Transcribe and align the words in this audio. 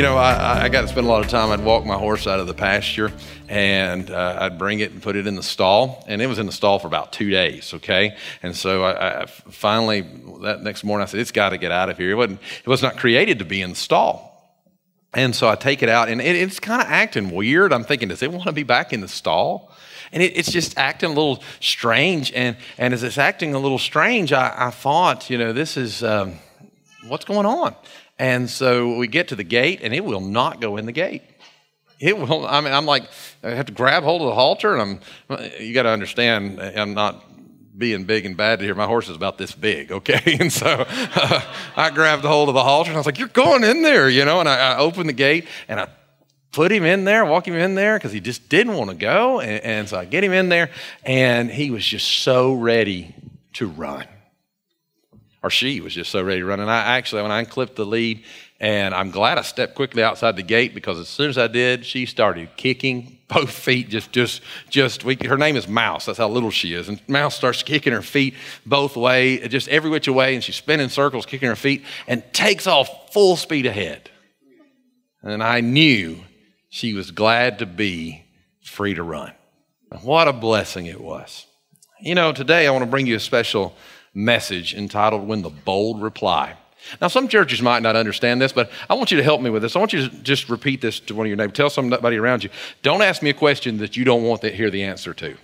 You 0.00 0.06
know, 0.06 0.16
I, 0.16 0.62
I, 0.62 0.68
got 0.70 0.80
to 0.80 0.88
spend 0.88 1.06
a 1.06 1.10
lot 1.10 1.22
of 1.22 1.30
time. 1.30 1.50
I'd 1.50 1.62
walk 1.62 1.84
my 1.84 1.98
horse 1.98 2.26
out 2.26 2.40
of 2.40 2.46
the 2.46 2.54
pasture 2.54 3.12
and 3.50 4.10
uh, 4.10 4.38
I'd 4.40 4.56
bring 4.56 4.80
it 4.80 4.92
and 4.92 5.02
put 5.02 5.14
it 5.14 5.26
in 5.26 5.34
the 5.34 5.42
stall. 5.42 6.02
And 6.08 6.22
it 6.22 6.26
was 6.26 6.38
in 6.38 6.46
the 6.46 6.52
stall 6.52 6.78
for 6.78 6.86
about 6.86 7.12
two 7.12 7.28
days, 7.28 7.74
okay? 7.74 8.16
And 8.42 8.56
so 8.56 8.82
I, 8.82 9.24
I 9.24 9.26
finally, 9.26 10.00
that 10.40 10.62
next 10.62 10.84
morning, 10.84 11.02
I 11.02 11.04
said, 11.04 11.20
it's 11.20 11.32
got 11.32 11.50
to 11.50 11.58
get 11.58 11.70
out 11.70 11.90
of 11.90 11.98
here. 11.98 12.12
It, 12.12 12.14
wasn't, 12.14 12.40
it 12.64 12.66
was 12.66 12.80
not 12.80 12.96
created 12.96 13.40
to 13.40 13.44
be 13.44 13.60
in 13.60 13.68
the 13.68 13.76
stall. 13.76 14.58
And 15.12 15.36
so 15.36 15.50
I 15.50 15.54
take 15.54 15.82
it 15.82 15.90
out 15.90 16.08
and 16.08 16.18
it, 16.22 16.34
it's 16.34 16.60
kind 16.60 16.80
of 16.80 16.88
acting 16.88 17.30
weird. 17.30 17.70
I'm 17.70 17.84
thinking, 17.84 18.08
does 18.08 18.22
it 18.22 18.32
want 18.32 18.44
to 18.44 18.52
be 18.52 18.62
back 18.62 18.94
in 18.94 19.02
the 19.02 19.08
stall? 19.08 19.70
And 20.12 20.22
it, 20.22 20.34
it's 20.34 20.50
just 20.50 20.78
acting 20.78 21.10
a 21.10 21.12
little 21.12 21.42
strange. 21.60 22.32
And, 22.32 22.56
and 22.78 22.94
as 22.94 23.02
it's 23.02 23.18
acting 23.18 23.54
a 23.54 23.58
little 23.58 23.78
strange, 23.78 24.32
I, 24.32 24.68
I 24.68 24.70
thought, 24.70 25.28
you 25.28 25.36
know, 25.36 25.52
this 25.52 25.76
is, 25.76 26.02
um, 26.02 26.38
what's 27.06 27.26
going 27.26 27.44
on? 27.44 27.74
And 28.20 28.50
so 28.50 28.96
we 28.96 29.08
get 29.08 29.28
to 29.28 29.34
the 29.34 29.44
gate, 29.44 29.80
and 29.82 29.94
it 29.94 30.04
will 30.04 30.20
not 30.20 30.60
go 30.60 30.76
in 30.76 30.84
the 30.84 30.92
gate. 30.92 31.22
It 31.98 32.18
will. 32.18 32.46
I 32.46 32.60
mean, 32.60 32.74
I'm 32.74 32.84
like, 32.84 33.04
I 33.42 33.52
have 33.52 33.64
to 33.64 33.72
grab 33.72 34.02
hold 34.02 34.20
of 34.20 34.28
the 34.28 34.34
halter, 34.34 34.76
and 34.76 35.00
I'm. 35.30 35.40
You 35.58 35.72
got 35.72 35.84
to 35.84 35.88
understand, 35.88 36.60
I'm 36.60 36.92
not 36.92 37.24
being 37.78 38.04
big 38.04 38.26
and 38.26 38.36
bad 38.36 38.60
here. 38.60 38.74
My 38.74 38.84
horse 38.84 39.08
is 39.08 39.16
about 39.16 39.38
this 39.38 39.52
big, 39.52 39.90
okay? 39.90 40.36
And 40.38 40.52
so 40.52 40.84
uh, 40.86 41.40
I 41.76 41.88
grabbed 41.88 42.26
hold 42.26 42.50
of 42.50 42.54
the 42.54 42.62
halter, 42.62 42.90
and 42.90 42.96
I 42.96 43.00
was 43.00 43.06
like, 43.06 43.18
"You're 43.18 43.28
going 43.28 43.64
in 43.64 43.80
there," 43.80 44.10
you 44.10 44.26
know. 44.26 44.38
And 44.40 44.50
I, 44.50 44.74
I 44.74 44.76
opened 44.76 45.08
the 45.08 45.14
gate, 45.14 45.48
and 45.66 45.80
I 45.80 45.88
put 46.52 46.70
him 46.70 46.84
in 46.84 47.06
there, 47.06 47.24
walk 47.24 47.48
him 47.48 47.54
in 47.54 47.74
there, 47.74 47.96
because 47.96 48.12
he 48.12 48.20
just 48.20 48.50
didn't 48.50 48.74
want 48.74 48.90
to 48.90 48.96
go. 48.96 49.40
And, 49.40 49.64
and 49.64 49.88
so 49.88 49.98
I 49.98 50.04
get 50.04 50.22
him 50.22 50.32
in 50.34 50.50
there, 50.50 50.68
and 51.04 51.50
he 51.50 51.70
was 51.70 51.86
just 51.86 52.06
so 52.06 52.52
ready 52.52 53.14
to 53.54 53.66
run 53.66 54.04
or 55.42 55.50
she 55.50 55.80
was 55.80 55.94
just 55.94 56.10
so 56.10 56.22
ready 56.22 56.40
to 56.40 56.46
run. 56.46 56.60
And 56.60 56.70
I 56.70 56.96
actually, 56.96 57.22
when 57.22 57.30
I 57.30 57.44
clipped 57.44 57.76
the 57.76 57.86
lead, 57.86 58.24
and 58.60 58.94
I'm 58.94 59.10
glad 59.10 59.38
I 59.38 59.42
stepped 59.42 59.74
quickly 59.74 60.02
outside 60.02 60.36
the 60.36 60.42
gate 60.42 60.74
because 60.74 60.98
as 60.98 61.08
soon 61.08 61.30
as 61.30 61.38
I 61.38 61.46
did, 61.46 61.86
she 61.86 62.04
started 62.04 62.50
kicking 62.58 63.18
both 63.28 63.50
feet. 63.50 63.88
Just, 63.88 64.12
just, 64.12 64.42
just. 64.68 65.02
We, 65.02 65.16
her 65.26 65.38
name 65.38 65.56
is 65.56 65.66
Mouse. 65.66 66.04
That's 66.04 66.18
how 66.18 66.28
little 66.28 66.50
she 66.50 66.74
is. 66.74 66.88
And 66.90 67.00
Mouse 67.08 67.34
starts 67.34 67.62
kicking 67.62 67.94
her 67.94 68.02
feet 68.02 68.34
both 68.66 68.96
way, 68.96 69.48
just 69.48 69.68
every 69.68 69.88
which 69.88 70.08
way, 70.08 70.34
and 70.34 70.44
she's 70.44 70.56
spinning 70.56 70.90
circles, 70.90 71.24
kicking 71.24 71.48
her 71.48 71.56
feet, 71.56 71.84
and 72.06 72.22
takes 72.34 72.66
off 72.66 73.14
full 73.14 73.36
speed 73.36 73.64
ahead. 73.64 74.10
And 75.22 75.42
I 75.42 75.60
knew 75.60 76.20
she 76.68 76.92
was 76.92 77.10
glad 77.10 77.60
to 77.60 77.66
be 77.66 78.24
free 78.62 78.94
to 78.94 79.02
run. 79.02 79.32
What 80.02 80.28
a 80.28 80.32
blessing 80.34 80.86
it 80.86 81.00
was. 81.00 81.46
You 82.00 82.14
know, 82.14 82.32
today 82.32 82.66
I 82.66 82.70
want 82.70 82.82
to 82.82 82.90
bring 82.90 83.06
you 83.06 83.16
a 83.16 83.20
special 83.20 83.74
message 84.14 84.74
entitled 84.74 85.26
When 85.26 85.42
the 85.42 85.50
Bold 85.50 86.02
Reply. 86.02 86.56
Now, 87.00 87.08
some 87.08 87.28
churches 87.28 87.60
might 87.60 87.82
not 87.82 87.94
understand 87.94 88.40
this, 88.40 88.52
but 88.52 88.70
I 88.88 88.94
want 88.94 89.10
you 89.10 89.18
to 89.18 89.22
help 89.22 89.40
me 89.40 89.50
with 89.50 89.62
this. 89.62 89.76
I 89.76 89.78
want 89.78 89.92
you 89.92 90.08
to 90.08 90.16
just 90.22 90.48
repeat 90.48 90.80
this 90.80 90.98
to 91.00 91.14
one 91.14 91.26
of 91.26 91.28
your 91.28 91.36
neighbors. 91.36 91.56
Tell 91.56 91.70
somebody 91.70 92.16
around 92.16 92.42
you. 92.42 92.50
Don't 92.82 93.02
ask 93.02 93.22
me 93.22 93.30
a 93.30 93.34
question 93.34 93.78
that 93.78 93.96
you 93.96 94.04
don't 94.04 94.24
want 94.24 94.40
to 94.42 94.50
hear 94.50 94.70
the 94.70 94.82
answer 94.82 95.12
to. 95.14 95.36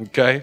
Okay? 0.00 0.42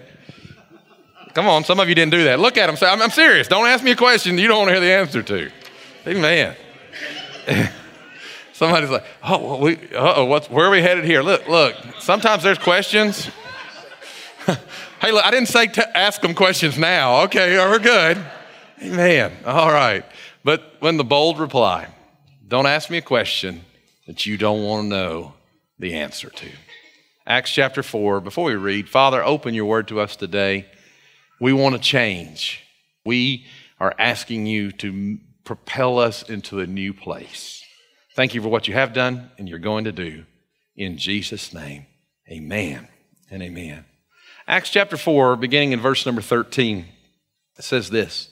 Come 1.34 1.48
on, 1.48 1.64
some 1.64 1.80
of 1.80 1.88
you 1.88 1.94
didn't 1.96 2.12
do 2.12 2.24
that. 2.24 2.38
Look 2.38 2.56
at 2.56 2.68
them. 2.68 2.76
Say, 2.76 2.86
I'm, 2.86 3.02
I'm 3.02 3.10
serious. 3.10 3.48
Don't 3.48 3.66
ask 3.66 3.82
me 3.82 3.90
a 3.90 3.96
question 3.96 4.38
you 4.38 4.46
don't 4.46 4.58
want 4.58 4.68
to 4.68 4.74
hear 4.74 4.80
the 4.80 4.92
answer 4.92 5.22
to. 5.22 5.50
Amen. 6.06 6.56
Somebody's 8.52 8.90
like, 8.90 9.04
oh, 9.24 9.58
we, 9.58 9.74
uh-oh, 9.74 10.26
what's, 10.26 10.48
where 10.48 10.66
are 10.66 10.70
we 10.70 10.80
headed 10.80 11.04
here? 11.04 11.22
Look, 11.22 11.48
look, 11.48 11.74
sometimes 11.98 12.44
there's 12.44 12.58
questions 12.58 13.28
Hey, 15.04 15.12
look, 15.12 15.26
I 15.26 15.30
didn't 15.30 15.48
say 15.48 15.66
to 15.66 15.98
ask 15.98 16.22
them 16.22 16.34
questions 16.34 16.78
now. 16.78 17.24
Okay, 17.24 17.58
we're 17.58 17.78
good. 17.78 18.24
Amen. 18.82 19.32
All 19.44 19.70
right. 19.70 20.02
But 20.44 20.76
when 20.80 20.96
the 20.96 21.04
bold 21.04 21.38
reply, 21.38 21.88
don't 22.48 22.64
ask 22.64 22.88
me 22.88 22.96
a 22.96 23.02
question 23.02 23.66
that 24.06 24.24
you 24.24 24.38
don't 24.38 24.64
want 24.64 24.84
to 24.84 24.88
know 24.88 25.34
the 25.78 25.92
answer 25.92 26.30
to. 26.30 26.48
Acts 27.26 27.50
chapter 27.50 27.82
4, 27.82 28.22
before 28.22 28.46
we 28.46 28.54
read, 28.54 28.88
Father, 28.88 29.22
open 29.22 29.52
your 29.52 29.66
word 29.66 29.88
to 29.88 30.00
us 30.00 30.16
today. 30.16 30.64
We 31.38 31.52
want 31.52 31.74
to 31.74 31.80
change. 31.82 32.64
We 33.04 33.44
are 33.78 33.94
asking 33.98 34.46
you 34.46 34.72
to 34.72 35.18
propel 35.44 35.98
us 35.98 36.22
into 36.22 36.60
a 36.60 36.66
new 36.66 36.94
place. 36.94 37.62
Thank 38.16 38.32
you 38.32 38.40
for 38.40 38.48
what 38.48 38.68
you 38.68 38.72
have 38.72 38.94
done 38.94 39.30
and 39.36 39.50
you're 39.50 39.58
going 39.58 39.84
to 39.84 39.92
do. 39.92 40.24
In 40.76 40.96
Jesus' 40.96 41.52
name, 41.52 41.84
amen 42.30 42.88
and 43.30 43.42
amen. 43.42 43.84
Acts 44.46 44.68
chapter 44.68 44.98
4, 44.98 45.36
beginning 45.36 45.72
in 45.72 45.80
verse 45.80 46.04
number 46.04 46.20
13, 46.20 46.84
says 47.60 47.88
this 47.88 48.28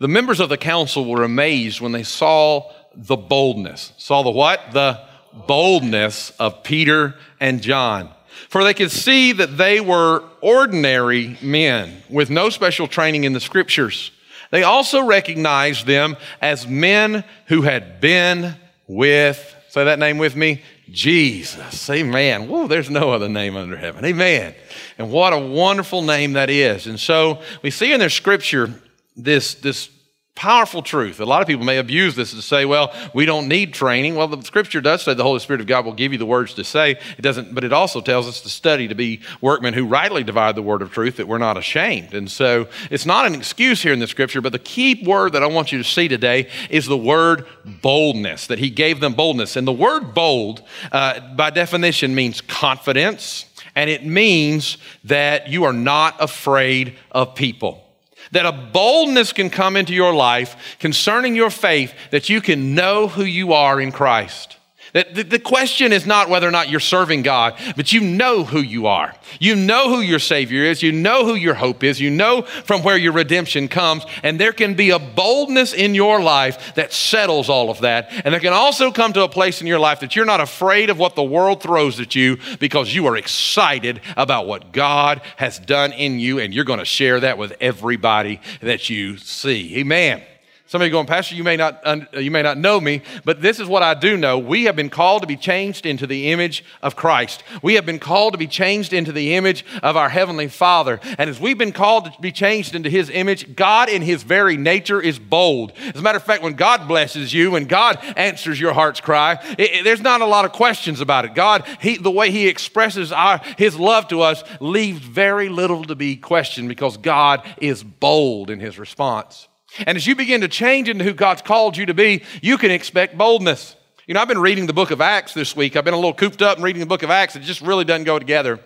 The 0.00 0.08
members 0.08 0.40
of 0.40 0.48
the 0.48 0.56
council 0.56 1.04
were 1.04 1.22
amazed 1.22 1.80
when 1.80 1.92
they 1.92 2.02
saw 2.02 2.72
the 2.96 3.16
boldness. 3.16 3.92
Saw 3.96 4.24
the 4.24 4.30
what? 4.30 4.72
The 4.72 5.00
boldness 5.46 6.30
of 6.40 6.64
Peter 6.64 7.14
and 7.38 7.62
John. 7.62 8.10
For 8.48 8.64
they 8.64 8.74
could 8.74 8.90
see 8.90 9.32
that 9.32 9.56
they 9.56 9.80
were 9.80 10.24
ordinary 10.40 11.38
men 11.40 12.02
with 12.10 12.28
no 12.28 12.50
special 12.50 12.88
training 12.88 13.22
in 13.22 13.32
the 13.32 13.40
scriptures. 13.40 14.10
They 14.50 14.64
also 14.64 15.04
recognized 15.04 15.86
them 15.86 16.16
as 16.40 16.66
men 16.66 17.22
who 17.46 17.62
had 17.62 18.00
been 18.00 18.56
with, 18.88 19.54
say 19.68 19.84
that 19.84 20.00
name 20.00 20.18
with 20.18 20.34
me, 20.34 20.62
Jesus. 20.90 21.90
Amen. 21.90 22.48
Whoa, 22.48 22.66
there's 22.66 22.90
no 22.90 23.12
other 23.12 23.28
name 23.28 23.56
under 23.56 23.76
heaven. 23.76 24.04
Amen. 24.04 24.54
And 24.98 25.10
what 25.10 25.32
a 25.32 25.38
wonderful 25.38 26.02
name 26.02 26.34
that 26.34 26.48
is. 26.50 26.86
And 26.86 26.98
so 26.98 27.40
we 27.62 27.70
see 27.70 27.92
in 27.92 28.00
their 28.00 28.10
scripture 28.10 28.72
this, 29.16 29.54
this 29.54 29.90
powerful 30.36 30.82
truth. 30.82 31.18
A 31.18 31.24
lot 31.24 31.40
of 31.40 31.48
people 31.48 31.64
may 31.64 31.78
abuse 31.78 32.14
this 32.14 32.30
to 32.32 32.42
say, 32.42 32.66
well, 32.66 32.94
we 33.14 33.24
don't 33.24 33.48
need 33.48 33.72
training. 33.72 34.14
Well, 34.14 34.28
the 34.28 34.42
scripture 34.42 34.82
does 34.82 35.02
say 35.02 35.14
the 35.14 35.22
Holy 35.22 35.40
Spirit 35.40 35.62
of 35.62 35.66
God 35.66 35.86
will 35.86 35.94
give 35.94 36.12
you 36.12 36.18
the 36.18 36.26
words 36.26 36.52
to 36.54 36.62
say. 36.62 36.98
It 37.16 37.22
doesn't, 37.22 37.54
but 37.54 37.64
it 37.64 37.72
also 37.72 38.02
tells 38.02 38.28
us 38.28 38.42
to 38.42 38.50
study 38.50 38.86
to 38.86 38.94
be 38.94 39.20
workmen 39.40 39.72
who 39.72 39.86
rightly 39.86 40.22
divide 40.22 40.54
the 40.54 40.62
word 40.62 40.82
of 40.82 40.92
truth, 40.92 41.16
that 41.16 41.26
we're 41.26 41.38
not 41.38 41.56
ashamed. 41.56 42.12
And 42.12 42.30
so 42.30 42.68
it's 42.90 43.06
not 43.06 43.26
an 43.26 43.34
excuse 43.34 43.82
here 43.82 43.94
in 43.94 43.98
the 43.98 44.06
scripture, 44.06 44.42
but 44.42 44.52
the 44.52 44.58
key 44.58 45.02
word 45.04 45.32
that 45.32 45.42
I 45.42 45.46
want 45.46 45.72
you 45.72 45.78
to 45.78 45.84
see 45.84 46.06
today 46.06 46.50
is 46.68 46.84
the 46.84 46.98
word 46.98 47.46
boldness, 47.64 48.46
that 48.48 48.58
he 48.58 48.68
gave 48.68 49.00
them 49.00 49.14
boldness. 49.14 49.56
And 49.56 49.66
the 49.66 49.72
word 49.72 50.12
bold, 50.12 50.62
uh, 50.92 51.34
by 51.34 51.48
definition, 51.48 52.14
means 52.14 52.42
confidence, 52.42 53.46
and 53.74 53.88
it 53.88 54.04
means 54.04 54.76
that 55.04 55.48
you 55.48 55.64
are 55.64 55.72
not 55.72 56.16
afraid 56.20 56.96
of 57.10 57.34
people 57.34 57.85
that 58.32 58.46
a 58.46 58.52
boldness 58.52 59.32
can 59.32 59.50
come 59.50 59.76
into 59.76 59.94
your 59.94 60.14
life 60.14 60.76
concerning 60.78 61.34
your 61.34 61.50
faith 61.50 61.94
that 62.10 62.28
you 62.28 62.40
can 62.40 62.74
know 62.74 63.08
who 63.08 63.24
you 63.24 63.52
are 63.52 63.80
in 63.80 63.92
Christ. 63.92 64.55
The, 64.96 65.24
the 65.24 65.38
question 65.38 65.92
is 65.92 66.06
not 66.06 66.30
whether 66.30 66.48
or 66.48 66.50
not 66.50 66.70
you're 66.70 66.80
serving 66.80 67.20
God, 67.20 67.54
but 67.76 67.92
you 67.92 68.00
know 68.00 68.44
who 68.44 68.60
you 68.60 68.86
are. 68.86 69.14
You 69.38 69.54
know 69.54 69.90
who 69.90 70.00
your 70.00 70.18
Savior 70.18 70.62
is. 70.62 70.82
You 70.82 70.90
know 70.90 71.26
who 71.26 71.34
your 71.34 71.52
hope 71.52 71.84
is. 71.84 72.00
You 72.00 72.08
know 72.08 72.42
from 72.42 72.82
where 72.82 72.96
your 72.96 73.12
redemption 73.12 73.68
comes. 73.68 74.06
And 74.22 74.40
there 74.40 74.54
can 74.54 74.72
be 74.72 74.90
a 74.90 74.98
boldness 74.98 75.74
in 75.74 75.94
your 75.94 76.22
life 76.22 76.74
that 76.76 76.94
settles 76.94 77.50
all 77.50 77.68
of 77.68 77.80
that. 77.80 78.08
And 78.24 78.32
there 78.32 78.40
can 78.40 78.54
also 78.54 78.90
come 78.90 79.12
to 79.12 79.24
a 79.24 79.28
place 79.28 79.60
in 79.60 79.66
your 79.66 79.78
life 79.78 80.00
that 80.00 80.16
you're 80.16 80.24
not 80.24 80.40
afraid 80.40 80.88
of 80.88 80.98
what 80.98 81.14
the 81.14 81.22
world 81.22 81.62
throws 81.62 82.00
at 82.00 82.14
you 82.14 82.38
because 82.58 82.94
you 82.94 83.06
are 83.06 83.18
excited 83.18 84.00
about 84.16 84.46
what 84.46 84.72
God 84.72 85.20
has 85.36 85.58
done 85.58 85.92
in 85.92 86.18
you. 86.20 86.38
And 86.38 86.54
you're 86.54 86.64
going 86.64 86.78
to 86.78 86.86
share 86.86 87.20
that 87.20 87.36
with 87.36 87.52
everybody 87.60 88.40
that 88.62 88.88
you 88.88 89.18
see. 89.18 89.76
Amen. 89.76 90.22
Somebody 90.68 90.90
going, 90.90 91.06
Pastor, 91.06 91.36
you 91.36 91.44
may, 91.44 91.56
not, 91.56 91.80
uh, 91.84 92.00
you 92.14 92.32
may 92.32 92.42
not 92.42 92.58
know 92.58 92.80
me, 92.80 93.02
but 93.24 93.40
this 93.40 93.60
is 93.60 93.68
what 93.68 93.84
I 93.84 93.94
do 93.94 94.16
know. 94.16 94.36
We 94.36 94.64
have 94.64 94.74
been 94.74 94.90
called 94.90 95.22
to 95.22 95.28
be 95.28 95.36
changed 95.36 95.86
into 95.86 96.08
the 96.08 96.32
image 96.32 96.64
of 96.82 96.96
Christ. 96.96 97.44
We 97.62 97.74
have 97.74 97.86
been 97.86 98.00
called 98.00 98.34
to 98.34 98.38
be 98.38 98.48
changed 98.48 98.92
into 98.92 99.12
the 99.12 99.34
image 99.36 99.64
of 99.84 99.96
our 99.96 100.08
Heavenly 100.08 100.48
Father. 100.48 100.98
And 101.18 101.30
as 101.30 101.38
we've 101.38 101.56
been 101.56 101.70
called 101.70 102.06
to 102.06 102.20
be 102.20 102.32
changed 102.32 102.74
into 102.74 102.90
His 102.90 103.10
image, 103.10 103.54
God 103.54 103.88
in 103.88 104.02
His 104.02 104.24
very 104.24 104.56
nature 104.56 105.00
is 105.00 105.20
bold. 105.20 105.72
As 105.78 106.00
a 106.00 106.02
matter 106.02 106.18
of 106.18 106.24
fact, 106.24 106.42
when 106.42 106.54
God 106.54 106.88
blesses 106.88 107.32
you, 107.32 107.52
when 107.52 107.66
God 107.66 107.98
answers 108.16 108.60
your 108.60 108.72
heart's 108.72 109.00
cry, 109.00 109.38
it, 109.56 109.70
it, 109.70 109.84
there's 109.84 110.00
not 110.00 110.20
a 110.20 110.26
lot 110.26 110.44
of 110.44 110.50
questions 110.50 111.00
about 111.00 111.24
it. 111.24 111.36
God, 111.36 111.64
he, 111.80 111.96
the 111.96 112.10
way 112.10 112.32
He 112.32 112.48
expresses 112.48 113.12
our, 113.12 113.40
His 113.56 113.78
love 113.78 114.08
to 114.08 114.20
us 114.20 114.42
leaves 114.60 114.98
very 114.98 115.48
little 115.48 115.84
to 115.84 115.94
be 115.94 116.16
questioned 116.16 116.68
because 116.68 116.96
God 116.96 117.46
is 117.58 117.84
bold 117.84 118.50
in 118.50 118.58
His 118.58 118.80
response. 118.80 119.46
And 119.80 119.96
as 119.96 120.06
you 120.06 120.14
begin 120.14 120.40
to 120.42 120.48
change 120.48 120.88
into 120.88 121.04
who 121.04 121.12
God's 121.12 121.42
called 121.42 121.76
you 121.76 121.86
to 121.86 121.94
be, 121.94 122.22
you 122.42 122.58
can 122.58 122.70
expect 122.70 123.18
boldness. 123.18 123.76
You 124.06 124.14
know, 124.14 124.20
I've 124.20 124.28
been 124.28 124.40
reading 124.40 124.66
the 124.66 124.72
book 124.72 124.90
of 124.90 125.00
Acts 125.00 125.34
this 125.34 125.56
week. 125.56 125.76
I've 125.76 125.84
been 125.84 125.94
a 125.94 125.98
little 125.98 126.14
cooped 126.14 126.40
up 126.40 126.56
and 126.56 126.64
reading 126.64 126.80
the 126.80 126.86
book 126.86 127.02
of 127.02 127.10
Acts. 127.10 127.34
It 127.34 127.40
just 127.40 127.60
really 127.60 127.84
doesn't 127.84 128.04
go 128.04 128.18
together 128.18 128.60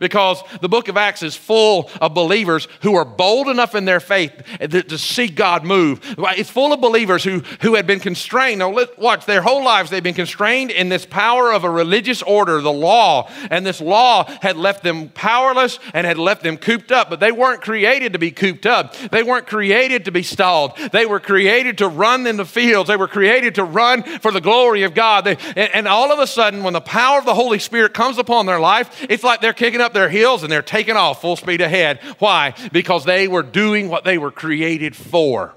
because 0.00 0.42
the 0.60 0.68
book 0.68 0.88
of 0.88 0.96
Acts 0.96 1.22
is 1.22 1.36
full 1.36 1.88
of 2.00 2.14
believers 2.14 2.66
who 2.82 2.96
are 2.96 3.04
bold 3.04 3.46
enough 3.48 3.76
in 3.76 3.84
their 3.84 4.00
faith 4.00 4.32
to 4.58 4.98
see 4.98 5.28
God 5.28 5.64
move. 5.64 6.00
It's 6.36 6.50
full 6.50 6.72
of 6.72 6.80
believers 6.80 7.22
who, 7.22 7.40
who 7.60 7.74
had 7.76 7.86
been 7.86 8.00
constrained. 8.00 8.58
Now, 8.58 8.74
watch, 8.98 9.26
their 9.26 9.42
whole 9.42 9.64
lives 9.64 9.90
they've 9.90 10.02
been 10.02 10.14
constrained 10.14 10.70
in 10.70 10.88
this 10.88 11.06
power 11.06 11.52
of 11.52 11.64
a 11.64 11.70
religious 11.70 12.22
order, 12.22 12.60
the 12.60 12.72
law. 12.72 13.30
And 13.50 13.64
this 13.64 13.80
law 13.80 14.24
had 14.40 14.56
left 14.56 14.82
them 14.82 15.10
powerless 15.10 15.78
and 15.94 16.06
had 16.06 16.18
left 16.18 16.42
them 16.42 16.56
cooped 16.56 16.90
up. 16.90 17.10
But 17.10 17.20
they 17.20 17.32
weren't 17.32 17.60
created 17.60 18.14
to 18.14 18.18
be 18.18 18.30
cooped 18.30 18.66
up, 18.66 18.96
they 19.10 19.22
weren't 19.22 19.46
created 19.46 20.06
to 20.06 20.12
be 20.12 20.22
stalled. 20.22 20.76
They 20.92 21.06
were 21.06 21.20
created 21.20 21.78
to 21.78 21.88
run 21.88 22.26
in 22.26 22.36
the 22.36 22.44
fields, 22.44 22.88
they 22.88 22.96
were 22.96 23.08
created 23.08 23.54
to 23.56 23.64
run 23.64 24.02
for 24.02 24.32
the 24.32 24.40
glory 24.40 24.82
of 24.82 24.94
God. 24.94 25.24
They, 25.24 25.36
and, 25.56 25.74
and 25.74 25.88
all 25.88 26.10
of 26.10 26.18
a 26.18 26.26
sudden, 26.26 26.62
when 26.62 26.72
the 26.72 26.80
power 26.80 27.18
of 27.18 27.26
the 27.26 27.34
Holy 27.34 27.58
Spirit 27.58 27.92
comes 27.92 28.16
upon 28.16 28.46
their 28.46 28.60
life, 28.60 29.06
it's 29.10 29.22
like 29.22 29.40
they're 29.40 29.52
kicking 29.52 29.80
up 29.80 29.89
up 29.90 29.94
their 29.94 30.08
heels 30.08 30.42
and 30.42 30.50
they're 30.52 30.62
taking 30.62 30.96
off 30.96 31.20
full 31.20 31.36
speed 31.36 31.60
ahead. 31.60 31.98
Why? 32.18 32.54
Because 32.72 33.04
they 33.04 33.28
were 33.28 33.42
doing 33.42 33.88
what 33.88 34.04
they 34.04 34.18
were 34.18 34.30
created 34.30 34.94
for. 34.94 35.54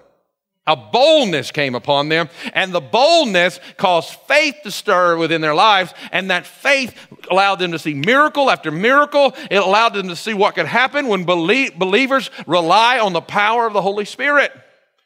A 0.65 0.77
boldness 0.77 1.51
came 1.51 1.75
upon 1.75 2.07
them, 2.07 2.29
and 2.53 2.71
the 2.71 2.79
boldness 2.79 3.59
caused 3.75 4.11
faith 4.29 4.55
to 4.63 4.71
stir 4.71 5.17
within 5.17 5.41
their 5.41 5.53
lives, 5.53 5.93
and 6.09 6.31
that 6.31 6.47
faith 6.47 6.95
allowed 7.29 7.55
them 7.55 7.73
to 7.73 7.79
see 7.79 7.93
miracle 7.93 8.49
after 8.49 8.71
miracle. 8.71 9.35
It 9.51 9.57
allowed 9.57 9.93
them 9.93 10.07
to 10.07 10.15
see 10.15 10.33
what 10.33 10.55
could 10.55 10.65
happen 10.65 11.09
when 11.09 11.25
believers 11.25 12.29
rely 12.47 12.97
on 12.97 13.11
the 13.11 13.19
power 13.19 13.67
of 13.67 13.73
the 13.73 13.81
Holy 13.81 14.05
Spirit. 14.05 14.53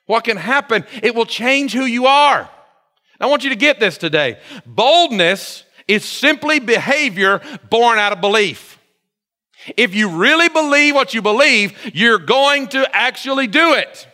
What 0.05 0.25
can 0.25 0.37
happen? 0.37 0.85
It 1.01 1.15
will 1.15 1.25
change 1.25 1.73
who 1.73 1.85
you 1.85 2.05
are. 2.05 2.47
I 3.19 3.25
want 3.25 3.43
you 3.43 3.49
to 3.49 3.55
get 3.55 3.79
this 3.79 3.97
today. 3.97 4.37
Boldness 4.63 5.63
is 5.87 6.05
simply 6.05 6.59
behavior 6.59 7.41
born 7.71 7.97
out 7.97 8.13
of 8.13 8.21
belief. 8.21 8.76
If 9.75 9.93
you 9.93 10.09
really 10.09 10.49
believe 10.49 10.95
what 10.95 11.13
you 11.13 11.21
believe, 11.21 11.77
you're 11.93 12.19
going 12.19 12.67
to 12.69 12.87
actually 12.95 13.47
do 13.47 13.73
it. 13.73 14.06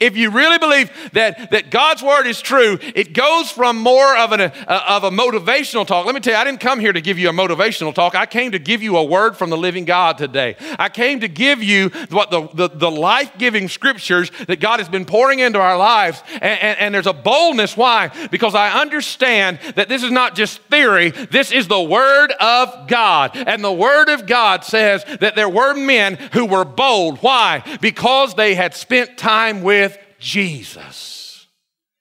If 0.00 0.16
you 0.16 0.30
really 0.30 0.58
believe 0.58 0.90
that, 1.12 1.50
that 1.50 1.70
God's 1.70 2.02
word 2.02 2.26
is 2.26 2.40
true, 2.40 2.78
it 2.82 3.12
goes 3.12 3.50
from 3.50 3.78
more 3.78 4.16
of, 4.16 4.32
an, 4.32 4.40
uh, 4.40 4.50
of 4.88 5.04
a 5.04 5.10
motivational 5.10 5.86
talk. 5.86 6.06
Let 6.06 6.14
me 6.14 6.20
tell 6.20 6.34
you, 6.34 6.38
I 6.38 6.44
didn't 6.44 6.60
come 6.60 6.80
here 6.80 6.92
to 6.92 7.00
give 7.00 7.18
you 7.18 7.28
a 7.28 7.32
motivational 7.32 7.94
talk. 7.94 8.14
I 8.14 8.26
came 8.26 8.52
to 8.52 8.58
give 8.58 8.82
you 8.82 8.96
a 8.96 9.04
word 9.04 9.36
from 9.36 9.50
the 9.50 9.56
living 9.56 9.84
God 9.84 10.18
today. 10.18 10.56
I 10.78 10.88
came 10.88 11.20
to 11.20 11.28
give 11.28 11.62
you 11.62 11.90
what 12.10 12.30
the, 12.30 12.48
the, 12.54 12.68
the 12.68 12.90
life 12.90 13.32
giving 13.38 13.68
scriptures 13.68 14.30
that 14.46 14.60
God 14.60 14.80
has 14.80 14.88
been 14.88 15.04
pouring 15.04 15.38
into 15.38 15.60
our 15.60 15.76
lives. 15.76 16.22
And, 16.34 16.60
and, 16.60 16.78
and 16.78 16.94
there's 16.94 17.06
a 17.06 17.12
boldness. 17.12 17.76
Why? 17.76 18.10
Because 18.30 18.54
I 18.54 18.80
understand 18.80 19.58
that 19.76 19.88
this 19.88 20.02
is 20.02 20.10
not 20.10 20.34
just 20.34 20.60
theory, 20.62 21.10
this 21.10 21.52
is 21.52 21.68
the 21.68 21.80
word 21.80 22.32
of 22.40 22.88
God. 22.88 23.36
And 23.36 23.64
the 23.64 23.72
word 23.72 24.08
of 24.08 24.26
God 24.26 24.64
says 24.64 25.04
that 25.20 25.34
there 25.34 25.48
were 25.48 25.74
men 25.74 26.16
who 26.32 26.44
were 26.46 26.64
bold. 26.64 27.18
Why? 27.18 27.62
Because 27.80 28.34
they 28.34 28.54
had 28.54 28.74
spent 28.74 29.16
time 29.16 29.62
with 29.62 29.77
with 29.78 29.98
Jesus. 30.18 31.46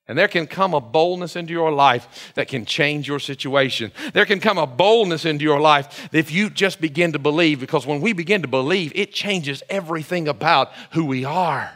And 0.08 0.18
there 0.18 0.30
can 0.30 0.48
come 0.48 0.74
a 0.74 0.82
boldness 0.82 1.36
into 1.36 1.52
your 1.54 1.72
life 1.72 2.32
that 2.36 2.48
can 2.48 2.66
change 2.66 3.08
your 3.08 3.20
situation. 3.20 3.92
There 4.14 4.26
can 4.26 4.40
come 4.40 4.58
a 4.58 4.66
boldness 4.66 5.26
into 5.26 5.44
your 5.44 5.60
life 5.60 6.10
if 6.12 6.32
you 6.32 6.50
just 6.50 6.82
begin 6.82 7.12
to 7.12 7.20
believe, 7.20 7.60
because 7.60 7.86
when 7.86 8.02
we 8.02 8.14
begin 8.14 8.42
to 8.42 8.48
believe, 8.48 8.94
it 8.96 9.14
changes 9.14 9.62
everything 9.70 10.28
about 10.28 10.72
who 10.92 11.06
we 11.06 11.24
are. 11.24 11.70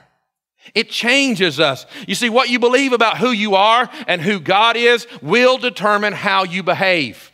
It 0.73 0.89
changes 0.89 1.59
us. 1.59 1.85
You 2.07 2.15
see, 2.15 2.29
what 2.29 2.49
you 2.49 2.57
believe 2.57 2.93
about 2.93 3.17
who 3.17 3.31
you 3.31 3.55
are 3.55 3.89
and 4.07 4.21
who 4.21 4.39
God 4.39 4.77
is 4.77 5.05
will 5.21 5.57
determine 5.57 6.13
how 6.13 6.45
you 6.45 6.63
behave. 6.63 7.31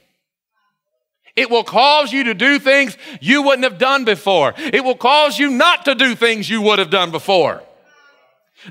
It 1.35 1.49
will 1.51 1.63
cause 1.63 2.11
you 2.11 2.23
to 2.25 2.33
do 2.33 2.57
things 2.57 2.97
you 3.21 3.43
wouldn't 3.43 3.65
have 3.65 3.77
done 3.77 4.03
before. 4.03 4.55
It 4.57 4.83
will 4.83 4.97
cause 4.97 5.37
you 5.37 5.51
not 5.51 5.85
to 5.85 5.93
do 5.93 6.15
things 6.15 6.49
you 6.49 6.61
would 6.63 6.79
have 6.79 6.89
done 6.89 7.11
before. 7.11 7.61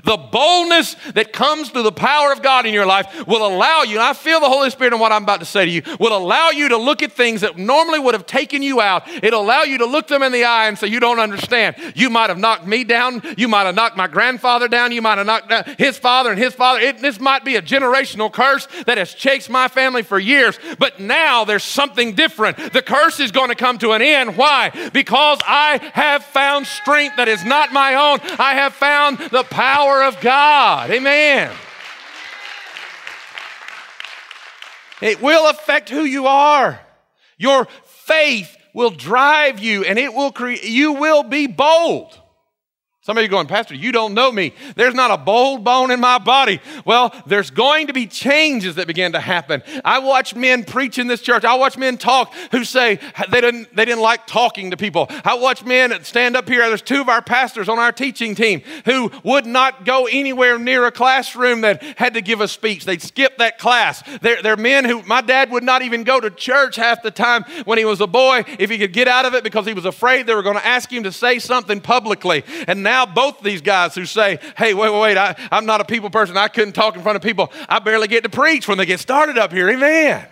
The 0.03 0.17
boldness 0.17 0.95
that 1.13 1.33
comes 1.33 1.69
through 1.69 1.83
the 1.83 1.91
power 1.91 2.31
of 2.31 2.41
God 2.41 2.65
in 2.65 2.73
your 2.73 2.85
life 2.85 3.27
will 3.27 3.45
allow 3.45 3.83
you, 3.83 3.95
and 3.95 4.03
I 4.03 4.13
feel 4.13 4.39
the 4.39 4.49
Holy 4.49 4.69
Spirit 4.69 4.93
in 4.93 4.99
what 4.99 5.11
I'm 5.11 5.23
about 5.23 5.39
to 5.39 5.45
say 5.45 5.65
to 5.65 5.71
you, 5.71 5.81
will 5.99 6.15
allow 6.15 6.49
you 6.49 6.69
to 6.69 6.77
look 6.77 7.03
at 7.03 7.11
things 7.11 7.41
that 7.41 7.57
normally 7.57 7.99
would 7.99 8.13
have 8.13 8.25
taken 8.25 8.61
you 8.61 8.81
out. 8.81 9.07
It'll 9.07 9.41
allow 9.41 9.63
you 9.63 9.79
to 9.79 9.85
look 9.85 10.07
them 10.07 10.23
in 10.23 10.31
the 10.31 10.45
eye 10.45 10.67
and 10.67 10.77
say, 10.77 10.87
You 10.87 10.99
don't 10.99 11.19
understand. 11.19 11.75
You 11.95 12.09
might 12.09 12.29
have 12.29 12.37
knocked 12.37 12.65
me 12.65 12.83
down. 12.83 13.21
You 13.37 13.47
might 13.47 13.63
have 13.63 13.75
knocked 13.75 13.97
my 13.97 14.07
grandfather 14.07 14.67
down. 14.67 14.91
You 14.91 15.01
might 15.01 15.17
have 15.17 15.27
knocked 15.27 15.49
down 15.49 15.63
his 15.77 15.97
father 15.97 16.31
and 16.31 16.39
his 16.39 16.53
father. 16.53 16.79
It, 16.79 16.99
this 16.99 17.19
might 17.19 17.43
be 17.43 17.55
a 17.55 17.61
generational 17.61 18.31
curse 18.31 18.67
that 18.85 18.97
has 18.97 19.13
chased 19.13 19.49
my 19.49 19.67
family 19.67 20.03
for 20.03 20.19
years, 20.19 20.59
but 20.79 20.99
now 20.99 21.45
there's 21.45 21.63
something 21.63 22.13
different. 22.13 22.73
The 22.73 22.81
curse 22.81 23.19
is 23.19 23.31
going 23.31 23.49
to 23.49 23.55
come 23.55 23.77
to 23.79 23.91
an 23.91 24.01
end. 24.01 24.37
Why? 24.37 24.71
Because 24.93 25.39
I 25.45 25.79
have 25.93 26.23
found 26.23 26.67
strength 26.67 27.17
that 27.17 27.27
is 27.27 27.43
not 27.43 27.71
my 27.71 27.95
own. 27.95 28.19
I 28.39 28.53
have 28.53 28.73
found 28.73 29.17
the 29.17 29.43
power 29.43 29.86
power 29.87 30.03
of 30.03 30.19
God. 30.19 30.91
Amen. 30.91 31.51
It 35.01 35.21
will 35.21 35.49
affect 35.49 35.89
who 35.89 36.03
you 36.03 36.27
are. 36.27 36.79
Your 37.37 37.67
faith 37.85 38.57
will 38.73 38.89
drive 38.89 39.59
you 39.59 39.85
and 39.85 39.97
it 39.97 40.13
will 40.13 40.31
create, 40.31 40.63
you 40.63 40.93
will 40.93 41.23
be 41.23 41.47
bold. 41.47 42.19
Some 43.07 43.17
of 43.17 43.23
you 43.23 43.29
going, 43.29 43.47
Pastor, 43.47 43.73
you 43.73 43.93
don't 43.93 44.13
know 44.13 44.33
me. 44.33 44.53
There's 44.75 44.93
not 44.93 45.11
a 45.11 45.17
bold 45.17 45.63
bone 45.63 45.91
in 45.91 46.01
my 46.01 46.17
body. 46.17 46.59
Well, 46.83 47.15
there's 47.25 47.51
going 47.51 47.87
to 47.87 47.93
be 47.93 48.05
changes 48.05 48.75
that 48.75 48.85
begin 48.85 49.13
to 49.13 49.21
happen. 49.21 49.63
I 49.85 49.99
watch 49.99 50.35
men 50.35 50.65
preach 50.65 50.97
in 50.97 51.07
this 51.07 51.21
church. 51.21 51.45
I 51.45 51.55
watch 51.55 51.77
men 51.77 51.97
talk 51.97 52.33
who 52.51 52.65
say 52.65 52.99
they 53.31 53.39
didn't, 53.39 53.73
they 53.73 53.85
didn't 53.85 54.01
like 54.01 54.27
talking 54.27 54.71
to 54.71 54.75
people. 54.75 55.07
I 55.23 55.35
watch 55.35 55.63
men 55.63 56.03
stand 56.03 56.35
up 56.35 56.49
here. 56.49 56.67
There's 56.67 56.81
two 56.81 56.99
of 56.99 57.07
our 57.07 57.21
pastors 57.21 57.69
on 57.69 57.79
our 57.79 57.93
teaching 57.93 58.35
team 58.35 58.61
who 58.83 59.09
would 59.23 59.45
not 59.45 59.85
go 59.85 60.09
anywhere 60.11 60.59
near 60.59 60.85
a 60.85 60.91
classroom 60.91 61.61
that 61.61 61.81
had 61.97 62.15
to 62.15 62.21
give 62.21 62.41
a 62.41 62.47
speech. 62.49 62.83
They'd 62.83 63.01
skip 63.01 63.37
that 63.37 63.57
class. 63.57 64.03
They're, 64.19 64.41
they're 64.41 64.57
men 64.57 64.83
who, 64.83 65.01
my 65.03 65.21
dad 65.21 65.49
would 65.51 65.63
not 65.63 65.81
even 65.81 66.03
go 66.03 66.19
to 66.19 66.29
church 66.29 66.75
half 66.75 67.03
the 67.03 67.11
time 67.11 67.45
when 67.63 67.77
he 67.77 67.85
was 67.85 68.01
a 68.01 68.07
boy 68.07 68.43
if 68.59 68.69
he 68.69 68.77
could 68.77 68.91
get 68.91 69.07
out 69.07 69.23
of 69.23 69.33
it 69.33 69.45
because 69.45 69.65
he 69.65 69.73
was 69.73 69.85
afraid 69.85 70.27
they 70.27 70.35
were 70.35 70.43
going 70.43 70.57
to 70.57 70.65
ask 70.65 70.91
him 70.91 71.03
to 71.03 71.11
say 71.13 71.39
something 71.39 71.79
publicly. 71.79 72.43
And 72.67 72.83
now 72.83 72.96
now 72.97 73.05
both 73.05 73.41
these 73.41 73.61
guys 73.61 73.93
who 73.93 74.05
say, 74.05 74.39
hey, 74.57 74.73
wait, 74.73 74.91
wait, 74.91 74.99
wait, 74.99 75.17
I, 75.17 75.35
I'm 75.51 75.67
not 75.67 75.81
a 75.81 75.85
people 75.85 76.09
person. 76.09 76.35
I 76.35 76.47
couldn't 76.47 76.73
talk 76.73 76.95
in 76.95 77.03
front 77.03 77.15
of 77.15 77.21
people. 77.21 77.51
I 77.69 77.77
barely 77.77 78.07
get 78.07 78.23
to 78.23 78.29
preach 78.29 78.67
when 78.67 78.79
they 78.79 78.87
get 78.87 78.99
started 78.99 79.37
up 79.37 79.53
here. 79.53 79.69
Amen. 79.69 80.27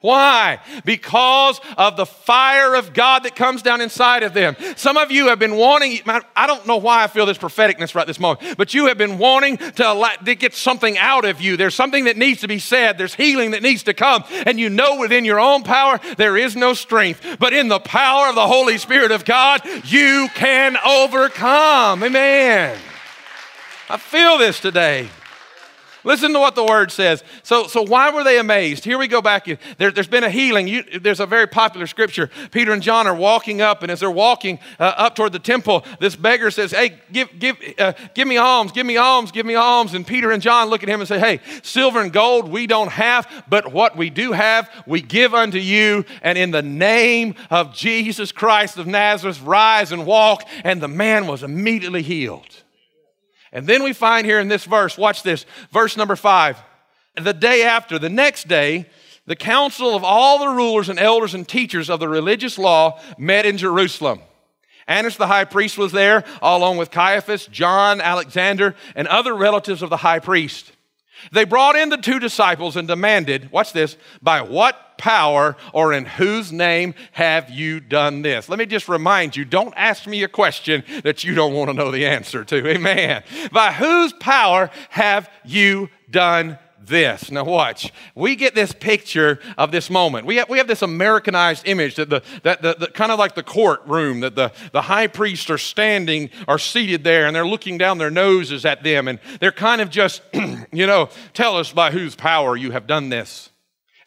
Why? 0.00 0.60
Because 0.84 1.60
of 1.76 1.96
the 1.96 2.06
fire 2.06 2.74
of 2.74 2.92
God 2.94 3.24
that 3.24 3.34
comes 3.34 3.62
down 3.62 3.80
inside 3.80 4.22
of 4.22 4.32
them. 4.32 4.56
Some 4.76 4.96
of 4.96 5.10
you 5.10 5.28
have 5.28 5.40
been 5.40 5.56
wanting, 5.56 6.00
I 6.36 6.46
don't 6.46 6.66
know 6.66 6.76
why 6.76 7.02
I 7.02 7.08
feel 7.08 7.26
this 7.26 7.38
propheticness 7.38 7.96
right 7.96 8.06
this 8.06 8.20
moment, 8.20 8.56
but 8.56 8.74
you 8.74 8.86
have 8.86 8.96
been 8.96 9.18
wanting 9.18 9.56
to, 9.56 10.18
to 10.24 10.34
get 10.36 10.54
something 10.54 10.96
out 10.98 11.24
of 11.24 11.40
you. 11.40 11.56
There's 11.56 11.74
something 11.74 12.04
that 12.04 12.16
needs 12.16 12.42
to 12.42 12.48
be 12.48 12.60
said, 12.60 12.96
there's 12.96 13.14
healing 13.14 13.50
that 13.52 13.62
needs 13.62 13.82
to 13.84 13.94
come, 13.94 14.22
and 14.46 14.60
you 14.60 14.70
know 14.70 14.98
within 14.98 15.24
your 15.24 15.40
own 15.40 15.64
power 15.64 15.98
there 16.16 16.36
is 16.36 16.54
no 16.54 16.74
strength. 16.74 17.38
But 17.40 17.52
in 17.52 17.66
the 17.66 17.80
power 17.80 18.28
of 18.28 18.36
the 18.36 18.46
Holy 18.46 18.78
Spirit 18.78 19.10
of 19.10 19.24
God, 19.24 19.62
you 19.84 20.28
can 20.34 20.76
overcome. 20.76 22.04
Amen. 22.04 22.78
I 23.90 23.96
feel 23.96 24.38
this 24.38 24.60
today. 24.60 25.08
Listen 26.08 26.32
to 26.32 26.38
what 26.38 26.54
the 26.54 26.64
word 26.64 26.90
says. 26.90 27.22
So, 27.42 27.66
so 27.66 27.82
why 27.82 28.08
were 28.10 28.24
they 28.24 28.38
amazed? 28.38 28.82
Here 28.82 28.96
we 28.96 29.08
go 29.08 29.20
back. 29.20 29.46
There, 29.76 29.90
has 29.90 30.06
been 30.06 30.24
a 30.24 30.30
healing. 30.30 30.66
You, 30.66 30.82
there's 30.82 31.20
a 31.20 31.26
very 31.26 31.46
popular 31.46 31.86
scripture. 31.86 32.30
Peter 32.50 32.72
and 32.72 32.82
John 32.82 33.06
are 33.06 33.14
walking 33.14 33.60
up, 33.60 33.82
and 33.82 33.92
as 33.92 34.00
they're 34.00 34.10
walking 34.10 34.58
uh, 34.80 34.94
up 34.96 35.16
toward 35.16 35.32
the 35.32 35.38
temple, 35.38 35.84
this 36.00 36.16
beggar 36.16 36.50
says, 36.50 36.70
Hey, 36.70 36.98
give, 37.12 37.38
give, 37.38 37.58
uh, 37.78 37.92
give 38.14 38.26
me 38.26 38.38
alms, 38.38 38.72
give 38.72 38.86
me 38.86 38.96
alms, 38.96 39.30
give 39.32 39.44
me 39.44 39.54
alms. 39.54 39.92
And 39.92 40.06
Peter 40.06 40.30
and 40.30 40.42
John 40.42 40.70
look 40.70 40.82
at 40.82 40.88
him 40.88 41.00
and 41.00 41.06
say, 41.06 41.18
Hey, 41.18 41.40
silver 41.62 42.00
and 42.00 42.10
gold 42.10 42.48
we 42.48 42.66
don't 42.66 42.90
have, 42.90 43.44
but 43.46 43.70
what 43.70 43.94
we 43.94 44.08
do 44.08 44.32
have, 44.32 44.70
we 44.86 45.02
give 45.02 45.34
unto 45.34 45.58
you. 45.58 46.06
And 46.22 46.38
in 46.38 46.52
the 46.52 46.62
name 46.62 47.34
of 47.50 47.74
Jesus 47.74 48.32
Christ 48.32 48.78
of 48.78 48.86
Nazareth, 48.86 49.42
rise 49.42 49.92
and 49.92 50.06
walk. 50.06 50.48
And 50.64 50.80
the 50.80 50.88
man 50.88 51.26
was 51.26 51.42
immediately 51.42 52.00
healed. 52.00 52.62
And 53.52 53.66
then 53.66 53.82
we 53.82 53.92
find 53.92 54.26
here 54.26 54.40
in 54.40 54.48
this 54.48 54.64
verse, 54.64 54.98
watch 54.98 55.22
this, 55.22 55.46
verse 55.70 55.96
number 55.96 56.16
five. 56.16 56.58
The 57.16 57.32
day 57.32 57.62
after, 57.62 57.98
the 57.98 58.08
next 58.08 58.48
day, 58.48 58.86
the 59.26 59.36
council 59.36 59.94
of 59.94 60.04
all 60.04 60.38
the 60.38 60.48
rulers 60.48 60.88
and 60.88 60.98
elders 60.98 61.34
and 61.34 61.46
teachers 61.46 61.90
of 61.90 62.00
the 62.00 62.08
religious 62.08 62.58
law 62.58 63.00
met 63.18 63.44
in 63.44 63.58
Jerusalem. 63.58 64.20
Annas 64.86 65.18
the 65.18 65.26
high 65.26 65.44
priest 65.44 65.76
was 65.76 65.92
there, 65.92 66.24
along 66.40 66.78
with 66.78 66.90
Caiaphas, 66.90 67.46
John, 67.48 68.00
Alexander, 68.00 68.74
and 68.94 69.06
other 69.06 69.34
relatives 69.34 69.82
of 69.82 69.90
the 69.90 69.98
high 69.98 70.18
priest. 70.18 70.72
They 71.32 71.44
brought 71.44 71.76
in 71.76 71.88
the 71.88 71.96
two 71.96 72.18
disciples 72.18 72.76
and 72.76 72.88
demanded, 72.88 73.50
watch 73.50 73.72
this, 73.72 73.96
by 74.22 74.42
what 74.42 74.98
power 74.98 75.56
or 75.72 75.92
in 75.92 76.04
whose 76.04 76.52
name 76.52 76.94
have 77.12 77.50
you 77.50 77.80
done 77.80 78.22
this? 78.22 78.48
Let 78.48 78.58
me 78.58 78.66
just 78.66 78.88
remind 78.88 79.36
you 79.36 79.44
don't 79.44 79.74
ask 79.76 80.06
me 80.06 80.22
a 80.24 80.28
question 80.28 80.82
that 81.04 81.24
you 81.24 81.34
don't 81.34 81.54
want 81.54 81.70
to 81.70 81.74
know 81.74 81.90
the 81.90 82.06
answer 82.06 82.44
to. 82.44 82.68
Amen. 82.68 83.22
By 83.52 83.72
whose 83.72 84.12
power 84.14 84.70
have 84.90 85.30
you 85.44 85.88
done 86.10 86.58
this. 86.80 87.30
Now, 87.30 87.44
watch. 87.44 87.92
We 88.14 88.36
get 88.36 88.54
this 88.54 88.72
picture 88.72 89.40
of 89.56 89.72
this 89.72 89.90
moment. 89.90 90.26
We 90.26 90.36
have, 90.36 90.48
we 90.48 90.58
have 90.58 90.66
this 90.66 90.82
Americanized 90.82 91.66
image 91.66 91.96
that 91.96 92.10
the, 92.10 92.22
that 92.42 92.62
the, 92.62 92.74
the 92.78 92.86
kind 92.88 93.12
of 93.12 93.18
like 93.18 93.34
the 93.34 93.42
courtroom, 93.42 94.20
that 94.20 94.34
the, 94.34 94.52
the 94.72 94.82
high 94.82 95.06
priests 95.06 95.50
are 95.50 95.58
standing, 95.58 96.30
are 96.46 96.58
seated 96.58 97.04
there, 97.04 97.26
and 97.26 97.34
they're 97.34 97.46
looking 97.46 97.78
down 97.78 97.98
their 97.98 98.10
noses 98.10 98.64
at 98.64 98.82
them, 98.82 99.08
and 99.08 99.18
they're 99.40 99.52
kind 99.52 99.80
of 99.80 99.90
just, 99.90 100.22
you 100.72 100.86
know, 100.86 101.08
tell 101.34 101.56
us 101.56 101.72
by 101.72 101.90
whose 101.90 102.14
power 102.14 102.56
you 102.56 102.70
have 102.70 102.86
done 102.86 103.08
this. 103.08 103.50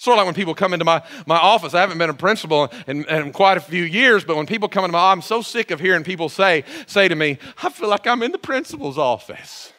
Sort 0.01 0.15
of 0.15 0.17
like 0.17 0.25
when 0.25 0.33
people 0.33 0.55
come 0.55 0.73
into 0.73 0.83
my, 0.83 1.03
my 1.27 1.37
office. 1.37 1.75
I 1.75 1.81
haven't 1.81 1.99
been 1.99 2.09
a 2.09 2.15
principal 2.15 2.73
in, 2.87 3.05
in 3.05 3.31
quite 3.31 3.57
a 3.57 3.61
few 3.61 3.83
years, 3.83 4.23
but 4.23 4.35
when 4.35 4.47
people 4.47 4.67
come 4.67 4.83
into 4.83 4.93
my 4.93 5.11
I'm 5.11 5.21
so 5.21 5.43
sick 5.43 5.69
of 5.69 5.79
hearing 5.79 6.03
people 6.03 6.27
say, 6.27 6.63
say 6.87 7.07
to 7.07 7.13
me, 7.13 7.37
I 7.61 7.69
feel 7.69 7.87
like 7.87 8.07
I'm 8.07 8.23
in 8.23 8.31
the 8.31 8.39
principal's 8.39 8.97
office. 8.97 9.71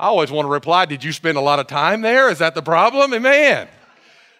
I 0.00 0.04
always 0.04 0.30
want 0.30 0.46
to 0.46 0.50
reply, 0.50 0.86
Did 0.86 1.04
you 1.04 1.12
spend 1.12 1.36
a 1.36 1.42
lot 1.42 1.58
of 1.58 1.66
time 1.66 2.00
there? 2.00 2.30
Is 2.30 2.38
that 2.38 2.54
the 2.54 2.62
problem? 2.62 3.12
Amen. 3.12 3.68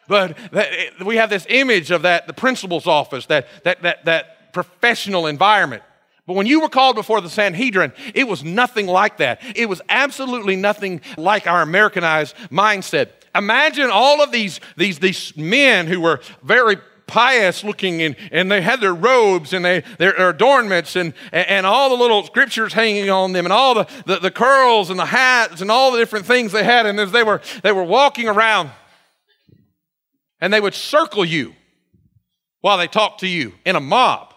But 0.08 0.38
that, 0.52 1.04
we 1.04 1.16
have 1.16 1.28
this 1.28 1.46
image 1.50 1.90
of 1.90 2.02
that, 2.02 2.26
the 2.26 2.32
principal's 2.32 2.86
office, 2.86 3.26
that, 3.26 3.46
that, 3.64 3.82
that, 3.82 4.06
that 4.06 4.54
professional 4.54 5.26
environment. 5.26 5.82
But 6.26 6.32
when 6.32 6.46
you 6.46 6.60
were 6.60 6.70
called 6.70 6.96
before 6.96 7.20
the 7.20 7.28
Sanhedrin, 7.28 7.92
it 8.14 8.26
was 8.26 8.42
nothing 8.42 8.86
like 8.86 9.18
that. 9.18 9.42
It 9.54 9.68
was 9.68 9.82
absolutely 9.90 10.56
nothing 10.56 11.02
like 11.18 11.46
our 11.46 11.60
Americanized 11.60 12.34
mindset. 12.50 13.10
Imagine 13.34 13.90
all 13.90 14.22
of 14.22 14.32
these, 14.32 14.60
these, 14.78 14.98
these 14.98 15.36
men 15.36 15.86
who 15.86 16.00
were 16.00 16.20
very 16.42 16.78
pious 17.10 17.64
looking 17.64 18.00
and, 18.00 18.16
and 18.30 18.50
they 18.50 18.62
had 18.62 18.80
their 18.80 18.94
robes 18.94 19.52
and 19.52 19.64
they, 19.64 19.82
their, 19.98 20.28
adornments 20.30 20.94
and, 20.94 21.12
and 21.32 21.66
all 21.66 21.90
the 21.90 21.96
little 21.96 22.22
scriptures 22.24 22.72
hanging 22.72 23.10
on 23.10 23.32
them 23.32 23.44
and 23.44 23.52
all 23.52 23.74
the, 23.74 23.88
the, 24.06 24.20
the 24.20 24.30
curls 24.30 24.88
and 24.88 24.98
the 24.98 25.06
hats 25.06 25.60
and 25.60 25.70
all 25.70 25.90
the 25.90 25.98
different 25.98 26.24
things 26.24 26.52
they 26.52 26.64
had. 26.64 26.86
And 26.86 26.98
as 27.00 27.12
they 27.12 27.24
were, 27.24 27.40
they 27.62 27.72
were 27.72 27.84
walking 27.84 28.28
around 28.28 28.70
and 30.40 30.52
they 30.52 30.60
would 30.60 30.74
circle 30.74 31.24
you 31.24 31.54
while 32.60 32.78
they 32.78 32.86
talked 32.86 33.20
to 33.20 33.28
you 33.28 33.54
in 33.64 33.76
a 33.76 33.80
mob. 33.80 34.32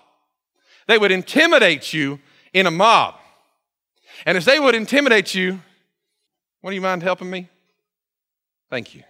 They 0.87 0.97
would 0.97 1.11
intimidate 1.11 1.93
you 1.93 2.19
in 2.53 2.65
a 2.65 2.71
mob. 2.71 3.15
And 4.25 4.37
as 4.37 4.45
they 4.45 4.59
would 4.59 4.75
intimidate 4.75 5.33
you, 5.33 5.61
what 6.61 6.71
do 6.71 6.75
you 6.75 6.81
mind 6.81 7.03
helping 7.03 7.29
me? 7.29 7.49
Thank 8.69 8.95
you. 8.95 9.03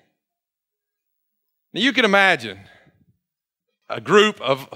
Now 1.74 1.82
you 1.82 1.94
can 1.94 2.06
imagine 2.06 2.60
a 3.94 4.02
group 4.02 4.42
of, 4.42 4.68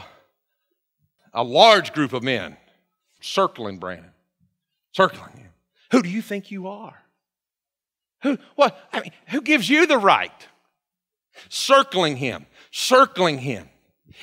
a 1.33 1.43
large 1.43 1.91
group 1.91 2.13
of 2.13 2.24
men 2.24 2.55
circling 3.19 3.77
Brandon, 3.77 4.12
circling 4.91 5.38
him. 5.38 5.50
Who 5.91 6.03
do 6.03 6.09
you 6.09 6.21
think 6.21 6.51
you 6.51 6.67
are? 6.67 7.03
Who, 8.24 8.38
what, 8.55 8.77
I 8.93 9.01
mean, 9.01 9.12
who 9.29 9.41
gives 9.41 9.69
you 9.69 9.88
the 9.88 9.97
right? 9.97 10.47
Circling 11.50 12.17
him, 12.17 12.45
circling 12.71 13.39
him. 13.39 13.69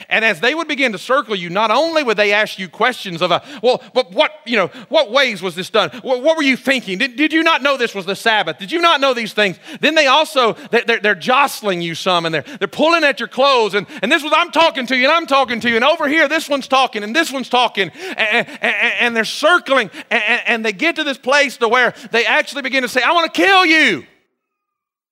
And 0.08 0.24
as 0.24 0.40
they 0.40 0.54
would 0.54 0.68
begin 0.68 0.92
to 0.92 0.98
circle 0.98 1.36
you, 1.36 1.50
not 1.50 1.70
only 1.70 2.02
would 2.02 2.16
they 2.16 2.32
ask 2.32 2.58
you 2.58 2.68
questions 2.68 3.22
of, 3.22 3.30
a, 3.30 3.42
well, 3.62 3.82
but 3.94 4.12
what, 4.12 4.32
you 4.44 4.56
know, 4.56 4.68
what 4.88 5.10
ways 5.10 5.40
was 5.40 5.54
this 5.54 5.70
done? 5.70 5.90
What, 6.02 6.22
what 6.22 6.36
were 6.36 6.42
you 6.42 6.56
thinking? 6.56 6.98
Did, 6.98 7.16
did, 7.16 7.32
you 7.32 7.42
not 7.42 7.62
know 7.62 7.76
this 7.76 7.94
was 7.94 8.06
the 8.06 8.16
Sabbath? 8.16 8.58
Did 8.58 8.72
you 8.72 8.80
not 8.80 9.00
know 9.00 9.14
these 9.14 9.32
things? 9.32 9.58
Then 9.80 9.94
they 9.94 10.06
also, 10.06 10.54
they're, 10.70 11.00
they're 11.00 11.14
jostling 11.14 11.80
you 11.80 11.94
some 11.94 12.26
and 12.26 12.34
they're, 12.34 12.44
they're 12.58 12.68
pulling 12.68 13.04
at 13.04 13.20
your 13.20 13.28
clothes. 13.28 13.74
And, 13.74 13.86
and 14.02 14.10
this 14.10 14.22
was, 14.22 14.32
I'm 14.34 14.50
talking 14.50 14.86
to 14.86 14.96
you 14.96 15.04
and 15.04 15.12
I'm 15.12 15.26
talking 15.26 15.60
to 15.60 15.68
you. 15.68 15.76
And 15.76 15.84
over 15.84 16.08
here, 16.08 16.28
this 16.28 16.48
one's 16.48 16.68
talking 16.68 17.02
and 17.02 17.14
this 17.14 17.32
one's 17.32 17.48
talking. 17.48 17.90
And, 17.90 18.48
and, 18.48 18.94
and 19.00 19.16
they're 19.16 19.24
circling 19.24 19.90
and, 20.10 20.42
and 20.46 20.64
they 20.64 20.72
get 20.72 20.96
to 20.96 21.04
this 21.04 21.18
place 21.18 21.56
to 21.58 21.68
where 21.68 21.94
they 22.10 22.26
actually 22.26 22.62
begin 22.62 22.82
to 22.82 22.88
say, 22.88 23.02
I 23.02 23.12
want 23.12 23.32
to 23.32 23.40
kill 23.40 23.64
you. 23.64 24.06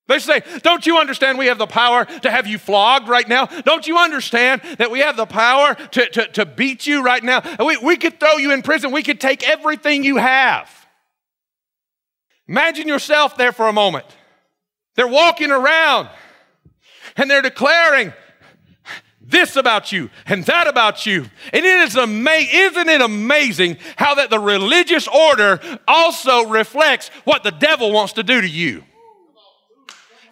They 0.08 0.18
say, 0.18 0.42
Don't 0.62 0.86
you 0.86 0.98
understand 0.98 1.38
we 1.38 1.46
have 1.46 1.58
the 1.58 1.66
power 1.66 2.04
to 2.04 2.30
have 2.30 2.46
you 2.46 2.58
flogged 2.58 3.08
right 3.08 3.28
now? 3.28 3.46
Don't 3.46 3.86
you 3.86 3.98
understand 3.98 4.62
that 4.78 4.90
we 4.90 5.00
have 5.00 5.16
the 5.16 5.26
power 5.26 5.74
to, 5.74 6.08
to, 6.10 6.26
to 6.28 6.46
beat 6.46 6.86
you 6.86 7.02
right 7.02 7.22
now? 7.22 7.42
We, 7.64 7.76
we 7.78 7.96
could 7.96 8.18
throw 8.18 8.36
you 8.36 8.52
in 8.52 8.62
prison, 8.62 8.90
we 8.90 9.02
could 9.02 9.20
take 9.20 9.48
everything 9.48 10.04
you 10.04 10.16
have. 10.16 10.68
Imagine 12.48 12.88
yourself 12.88 13.36
there 13.36 13.52
for 13.52 13.68
a 13.68 13.72
moment. 13.72 14.06
They're 14.96 15.08
walking 15.08 15.50
around 15.50 16.08
and 17.16 17.30
they're 17.30 17.42
declaring 17.42 18.12
this 19.20 19.56
about 19.56 19.92
you 19.92 20.10
and 20.26 20.44
that 20.44 20.66
about 20.66 21.06
you. 21.06 21.26
And 21.52 21.64
it 21.64 21.78
is 21.80 21.96
ama- 21.96 22.30
isn't 22.50 22.88
it 22.88 23.00
amazing 23.00 23.78
how 23.96 24.16
that 24.16 24.30
the 24.30 24.38
religious 24.38 25.08
order 25.08 25.60
also 25.86 26.46
reflects 26.48 27.08
what 27.24 27.42
the 27.42 27.52
devil 27.52 27.92
wants 27.92 28.14
to 28.14 28.22
do 28.22 28.40
to 28.40 28.48
you? 28.48 28.84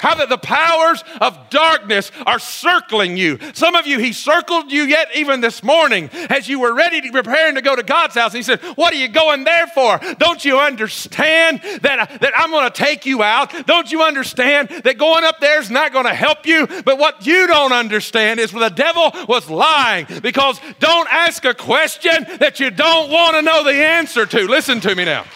How 0.00 0.14
that 0.14 0.30
the 0.30 0.38
powers 0.38 1.04
of 1.20 1.38
darkness 1.50 2.10
are 2.24 2.38
circling 2.38 3.18
you. 3.18 3.38
Some 3.52 3.76
of 3.76 3.86
you, 3.86 3.98
he 3.98 4.14
circled 4.14 4.72
you 4.72 4.84
yet 4.84 5.08
even 5.14 5.42
this 5.42 5.62
morning 5.62 6.08
as 6.30 6.48
you 6.48 6.58
were 6.58 6.74
ready 6.74 7.02
to 7.02 7.12
preparing 7.12 7.56
to 7.56 7.60
go 7.60 7.76
to 7.76 7.82
God's 7.82 8.14
house. 8.14 8.32
He 8.32 8.42
said, 8.42 8.60
What 8.76 8.94
are 8.94 8.96
you 8.96 9.08
going 9.08 9.44
there 9.44 9.66
for? 9.66 10.00
Don't 10.18 10.42
you 10.42 10.58
understand 10.58 11.60
that, 11.82 12.20
that 12.20 12.32
I'm 12.34 12.50
going 12.50 12.70
to 12.70 12.76
take 12.76 13.04
you 13.04 13.22
out? 13.22 13.66
Don't 13.66 13.92
you 13.92 14.02
understand 14.02 14.70
that 14.70 14.96
going 14.96 15.24
up 15.24 15.38
there 15.38 15.60
is 15.60 15.70
not 15.70 15.92
going 15.92 16.06
to 16.06 16.14
help 16.14 16.46
you? 16.46 16.66
But 16.66 16.98
what 16.98 17.26
you 17.26 17.46
don't 17.46 17.72
understand 17.72 18.40
is 18.40 18.52
the 18.52 18.70
devil 18.70 19.12
was 19.28 19.50
lying 19.50 20.06
because 20.22 20.58
don't 20.78 21.08
ask 21.12 21.44
a 21.44 21.52
question 21.52 22.24
that 22.38 22.58
you 22.58 22.70
don't 22.70 23.10
want 23.10 23.36
to 23.36 23.42
know 23.42 23.64
the 23.64 23.74
answer 23.74 24.24
to. 24.24 24.48
Listen 24.48 24.80
to 24.80 24.94
me 24.94 25.04
now 25.04 25.26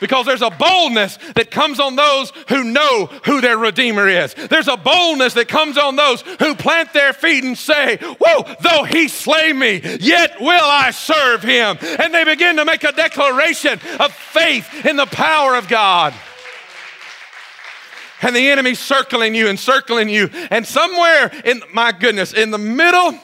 because 0.00 0.26
there's 0.26 0.42
a 0.42 0.50
boldness 0.50 1.18
that 1.36 1.50
comes 1.50 1.78
on 1.78 1.96
those 1.96 2.32
who 2.48 2.64
know 2.64 3.06
who 3.24 3.40
their 3.40 3.58
Redeemer 3.58 4.08
is. 4.08 4.34
There's 4.34 4.68
a 4.68 4.76
boldness 4.76 5.34
that 5.34 5.48
comes 5.48 5.78
on 5.78 5.96
those 5.96 6.22
who 6.22 6.54
plant 6.54 6.92
their 6.92 7.12
feet 7.12 7.44
and 7.44 7.56
say, 7.56 7.98
Whoa, 7.98 8.54
though 8.60 8.84
he 8.84 9.08
slay 9.08 9.52
me, 9.52 9.80
yet 10.00 10.40
will 10.40 10.64
I 10.64 10.90
serve 10.90 11.42
him. 11.42 11.78
And 11.80 12.12
they 12.12 12.24
begin 12.24 12.56
to 12.56 12.64
make 12.64 12.84
a 12.84 12.92
declaration 12.92 13.78
of 14.00 14.12
faith 14.12 14.86
in 14.86 14.96
the 14.96 15.06
power 15.06 15.56
of 15.56 15.68
God 15.68 16.14
and 18.22 18.36
the 18.36 18.48
enemy's 18.50 18.78
circling 18.78 19.34
you 19.34 19.48
and 19.48 19.58
circling 19.58 20.08
you. 20.08 20.28
And 20.50 20.66
somewhere 20.66 21.30
in, 21.44 21.62
my 21.72 21.92
goodness, 21.92 22.32
in 22.32 22.50
the 22.50 22.58
middle 22.58 23.18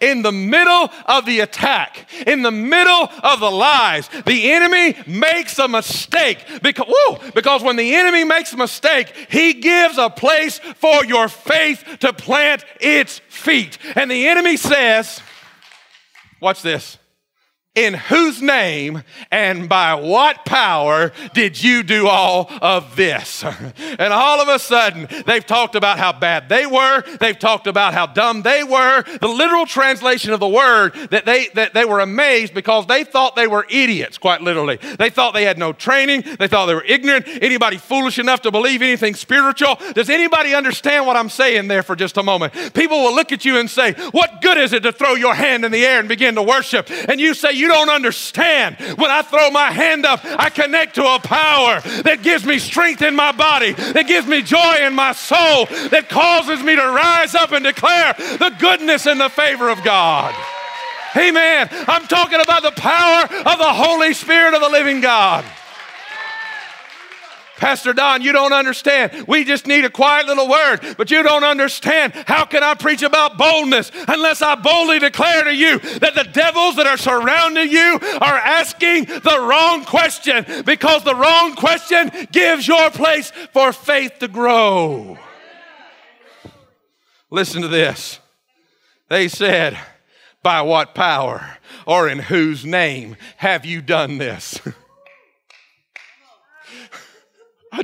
in 0.00 0.22
the 0.22 0.32
middle 0.32 0.90
of 1.06 1.26
the 1.26 1.40
attack, 1.40 2.08
in 2.26 2.42
the 2.42 2.50
middle 2.50 3.08
of 3.22 3.40
the 3.40 3.50
lies, 3.50 4.08
the 4.26 4.52
enemy 4.52 4.96
makes 5.06 5.58
a 5.58 5.68
mistake. 5.68 6.44
Because, 6.62 6.86
woo, 6.86 7.18
because 7.34 7.62
when 7.62 7.76
the 7.76 7.94
enemy 7.94 8.24
makes 8.24 8.52
a 8.52 8.56
mistake, 8.56 9.12
he 9.30 9.54
gives 9.54 9.98
a 9.98 10.10
place 10.10 10.58
for 10.58 11.04
your 11.04 11.28
faith 11.28 11.84
to 12.00 12.12
plant 12.12 12.64
its 12.80 13.18
feet. 13.28 13.78
And 13.94 14.10
the 14.10 14.28
enemy 14.28 14.56
says, 14.56 15.20
Watch 16.40 16.62
this 16.62 16.98
in 17.76 17.94
whose 17.94 18.42
name 18.42 19.02
and 19.30 19.68
by 19.68 19.94
what 19.94 20.44
power 20.46 21.12
did 21.34 21.62
you 21.62 21.82
do 21.82 22.08
all 22.08 22.50
of 22.60 22.96
this? 22.96 23.44
And 23.98 24.12
all 24.12 24.40
of 24.40 24.48
a 24.48 24.58
sudden, 24.58 25.08
they've 25.26 25.44
talked 25.44 25.74
about 25.74 25.98
how 25.98 26.12
bad 26.12 26.48
they 26.48 26.66
were. 26.66 27.02
They've 27.18 27.38
talked 27.38 27.66
about 27.66 27.94
how 27.94 28.06
dumb 28.06 28.42
they 28.42 28.62
were. 28.62 29.02
The 29.20 29.28
literal 29.28 29.66
translation 29.66 30.32
of 30.32 30.40
the 30.40 30.48
word 30.48 30.94
that 31.10 31.24
they, 31.24 31.48
that 31.54 31.74
they 31.74 31.84
were 31.84 32.00
amazed 32.00 32.54
because 32.54 32.86
they 32.86 33.04
thought 33.04 33.36
they 33.36 33.46
were 33.46 33.66
idiots, 33.68 34.18
quite 34.18 34.42
literally. 34.42 34.76
They 34.98 35.10
thought 35.10 35.34
they 35.34 35.44
had 35.44 35.58
no 35.58 35.72
training. 35.72 36.24
They 36.38 36.48
thought 36.48 36.66
they 36.66 36.74
were 36.74 36.84
ignorant. 36.84 37.26
Anybody 37.26 37.76
foolish 37.76 38.18
enough 38.18 38.42
to 38.42 38.50
believe 38.50 38.82
anything 38.82 39.14
spiritual? 39.14 39.78
Does 39.94 40.10
anybody 40.10 40.54
understand 40.54 41.06
what 41.06 41.16
I'm 41.16 41.30
saying 41.30 41.68
there 41.68 41.82
for 41.82 41.96
just 41.96 42.16
a 42.16 42.22
moment? 42.22 42.52
People 42.74 43.02
will 43.02 43.14
look 43.14 43.32
at 43.32 43.44
you 43.44 43.58
and 43.58 43.68
say, 43.68 43.92
What 44.10 44.42
good 44.42 44.58
is 44.58 44.72
it 44.72 44.82
to 44.82 44.92
throw 44.92 45.14
your 45.14 45.34
hand 45.34 45.64
in 45.64 45.72
the 45.72 45.84
air 45.84 46.00
and 46.00 46.08
begin 46.08 46.34
to 46.36 46.42
worship? 46.42 46.90
And 47.08 47.20
you 47.20 47.34
say, 47.34 47.52
You 47.52 47.65
you 47.66 47.72
don't 47.72 47.90
understand. 47.90 48.76
When 48.96 49.10
I 49.10 49.22
throw 49.22 49.50
my 49.50 49.72
hand 49.72 50.06
up, 50.06 50.20
I 50.24 50.50
connect 50.50 50.94
to 50.94 51.04
a 51.04 51.18
power 51.18 51.80
that 52.02 52.22
gives 52.22 52.44
me 52.44 52.60
strength 52.60 53.02
in 53.02 53.16
my 53.16 53.32
body, 53.32 53.72
that 53.72 54.06
gives 54.06 54.26
me 54.26 54.42
joy 54.42 54.76
in 54.82 54.94
my 54.94 55.12
soul, 55.12 55.66
that 55.90 56.08
causes 56.08 56.62
me 56.62 56.76
to 56.76 56.82
rise 56.82 57.34
up 57.34 57.50
and 57.50 57.64
declare 57.64 58.14
the 58.14 58.54
goodness 58.60 59.06
and 59.06 59.20
the 59.20 59.28
favor 59.28 59.68
of 59.68 59.82
God. 59.82 60.34
Amen. 61.16 61.68
I'm 61.88 62.06
talking 62.06 62.40
about 62.40 62.62
the 62.62 62.70
power 62.70 63.24
of 63.24 63.58
the 63.58 63.72
Holy 63.72 64.14
Spirit 64.14 64.54
of 64.54 64.60
the 64.60 64.68
living 64.68 65.00
God. 65.00 65.44
Pastor 67.56 67.92
Don, 67.92 68.22
you 68.22 68.32
don't 68.32 68.52
understand. 68.52 69.26
We 69.26 69.44
just 69.44 69.66
need 69.66 69.84
a 69.84 69.90
quiet 69.90 70.26
little 70.26 70.48
word, 70.48 70.96
but 70.98 71.10
you 71.10 71.22
don't 71.22 71.44
understand. 71.44 72.12
How 72.26 72.44
can 72.44 72.62
I 72.62 72.74
preach 72.74 73.02
about 73.02 73.38
boldness 73.38 73.90
unless 74.06 74.42
I 74.42 74.54
boldly 74.56 74.98
declare 74.98 75.44
to 75.44 75.54
you 75.54 75.78
that 75.78 76.14
the 76.14 76.28
devils 76.32 76.76
that 76.76 76.86
are 76.86 76.98
surrounding 76.98 77.70
you 77.70 77.98
are 78.20 78.36
asking 78.36 79.06
the 79.06 79.38
wrong 79.40 79.84
question 79.84 80.44
because 80.64 81.02
the 81.04 81.14
wrong 81.14 81.54
question 81.54 82.10
gives 82.30 82.68
your 82.68 82.90
place 82.90 83.30
for 83.52 83.72
faith 83.72 84.18
to 84.20 84.28
grow. 84.28 85.18
Listen 87.30 87.62
to 87.62 87.68
this. 87.68 88.20
They 89.08 89.28
said, 89.28 89.78
By 90.42 90.62
what 90.62 90.94
power 90.94 91.58
or 91.86 92.08
in 92.08 92.18
whose 92.18 92.64
name 92.64 93.16
have 93.38 93.64
you 93.64 93.80
done 93.80 94.18
this? 94.18 94.60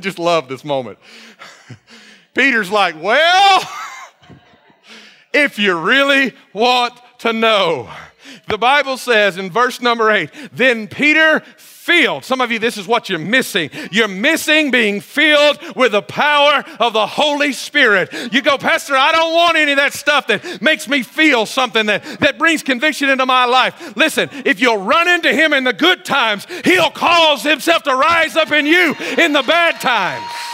just 0.01 0.19
love 0.19 0.47
this 0.47 0.63
moment. 0.63 0.97
Peter's 2.33 2.71
like, 2.71 3.01
Well, 3.01 3.61
if 5.33 5.59
you 5.59 5.77
really 5.77 6.33
want 6.53 6.99
to 7.19 7.33
know, 7.33 7.89
the 8.47 8.57
Bible 8.57 8.97
says 8.97 9.37
in 9.37 9.49
verse 9.49 9.81
number 9.81 10.11
eight, 10.11 10.29
then 10.51 10.87
Peter 10.87 11.41
filled. 11.57 12.23
Some 12.23 12.39
of 12.39 12.49
you, 12.51 12.59
this 12.59 12.77
is 12.77 12.87
what 12.87 13.09
you're 13.09 13.19
missing. 13.19 13.69
You're 13.91 14.07
missing 14.07 14.71
being 14.71 15.01
filled 15.01 15.59
with 15.75 15.91
the 15.91 16.01
power 16.01 16.63
of 16.79 16.93
the 16.93 17.05
Holy 17.05 17.51
Spirit. 17.51 18.13
You 18.31 18.41
go, 18.41 18.57
Pastor, 18.57 18.95
I 18.95 19.11
don't 19.11 19.33
want 19.33 19.57
any 19.57 19.73
of 19.73 19.77
that 19.77 19.93
stuff 19.93 20.27
that 20.27 20.61
makes 20.61 20.87
me 20.87 21.03
feel 21.03 21.45
something 21.45 21.85
that, 21.87 22.03
that 22.19 22.37
brings 22.37 22.63
conviction 22.63 23.09
into 23.09 23.25
my 23.25 23.45
life. 23.45 23.97
Listen, 23.97 24.29
if 24.45 24.61
you'll 24.61 24.77
run 24.77 25.09
into 25.09 25.33
Him 25.33 25.51
in 25.51 25.65
the 25.65 25.73
good 25.73 26.05
times, 26.05 26.47
He'll 26.63 26.91
cause 26.91 27.43
Himself 27.43 27.83
to 27.83 27.95
rise 27.95 28.37
up 28.37 28.51
in 28.51 28.65
you 28.65 28.95
in 29.17 29.33
the 29.33 29.43
bad 29.43 29.81
times. 29.81 30.52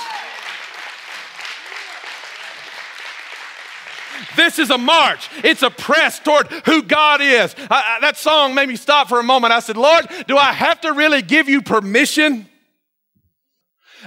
This 4.39 4.57
is 4.57 4.69
a 4.69 4.77
march. 4.77 5.29
It's 5.43 5.63
a 5.63 5.69
press 5.69 6.17
toward 6.17 6.47
who 6.65 6.81
God 6.81 7.19
is. 7.19 7.53
I, 7.69 7.97
I, 7.97 7.99
that 7.99 8.15
song 8.15 8.55
made 8.55 8.69
me 8.69 8.77
stop 8.77 9.09
for 9.09 9.19
a 9.19 9.23
moment. 9.23 9.51
I 9.51 9.59
said, 9.59 9.75
Lord, 9.75 10.07
do 10.27 10.37
I 10.37 10.53
have 10.53 10.79
to 10.81 10.93
really 10.93 11.21
give 11.21 11.49
you 11.49 11.61
permission? 11.61 12.47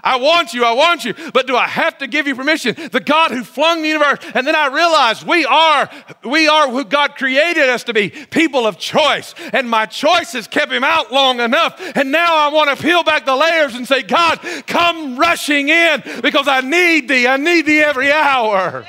I 0.03 0.17
want 0.17 0.55
you, 0.55 0.65
I 0.65 0.73
want 0.73 1.05
you, 1.05 1.13
but 1.35 1.47
do 1.47 1.55
I 1.55 1.67
have 1.67 1.99
to 1.99 2.07
give 2.07 2.27
you 2.27 2.35
permission? 2.35 2.75
The 2.91 3.01
God 3.01 3.31
who 3.31 3.45
flung 3.45 3.83
the 3.83 3.89
universe. 3.89 4.21
And 4.35 4.47
then 4.47 4.57
I 4.57 4.69
realized 4.69 5.27
we 5.27 5.45
are, 5.45 5.91
we 6.25 6.49
are 6.49 6.71
who 6.71 6.83
God 6.87 7.15
created 7.17 7.69
us 7.69 7.85
to 7.85 7.93
be, 7.93 8.09
people 8.09 8.67
of 8.67 8.79
choice. 8.79 9.35
And 9.53 9.69
my 9.69 9.85
choice 9.85 10.33
has 10.33 10.49
kept 10.49 10.73
him 10.73 10.83
out 10.83 11.13
long 11.13 11.41
enough. 11.41 11.79
And 11.95 12.11
now 12.11 12.35
I 12.39 12.49
want 12.49 12.75
to 12.75 12.83
peel 12.83 13.05
back 13.05 13.27
the 13.27 13.37
layers 13.37 13.75
and 13.75 13.87
say, 13.87 14.03
God, 14.03 14.41
come 14.67 15.19
rushing 15.19 15.69
in 15.69 16.03
because 16.23 16.49
I 16.49 16.63
need 16.63 17.09
thee. 17.09 17.27
I 17.27 17.37
need 17.37 17.67
thee 17.67 17.83
every 17.83 18.11
hour. 18.11 18.87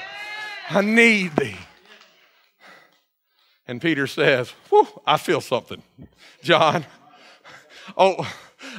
I 0.70 0.82
need 0.82 1.36
thee. 1.36 1.58
And 3.68 3.82
Peter 3.82 4.08
says, 4.08 4.54
I 5.06 5.18
feel 5.18 5.42
something. 5.42 5.82
John, 6.42 6.86
oh, 7.98 8.16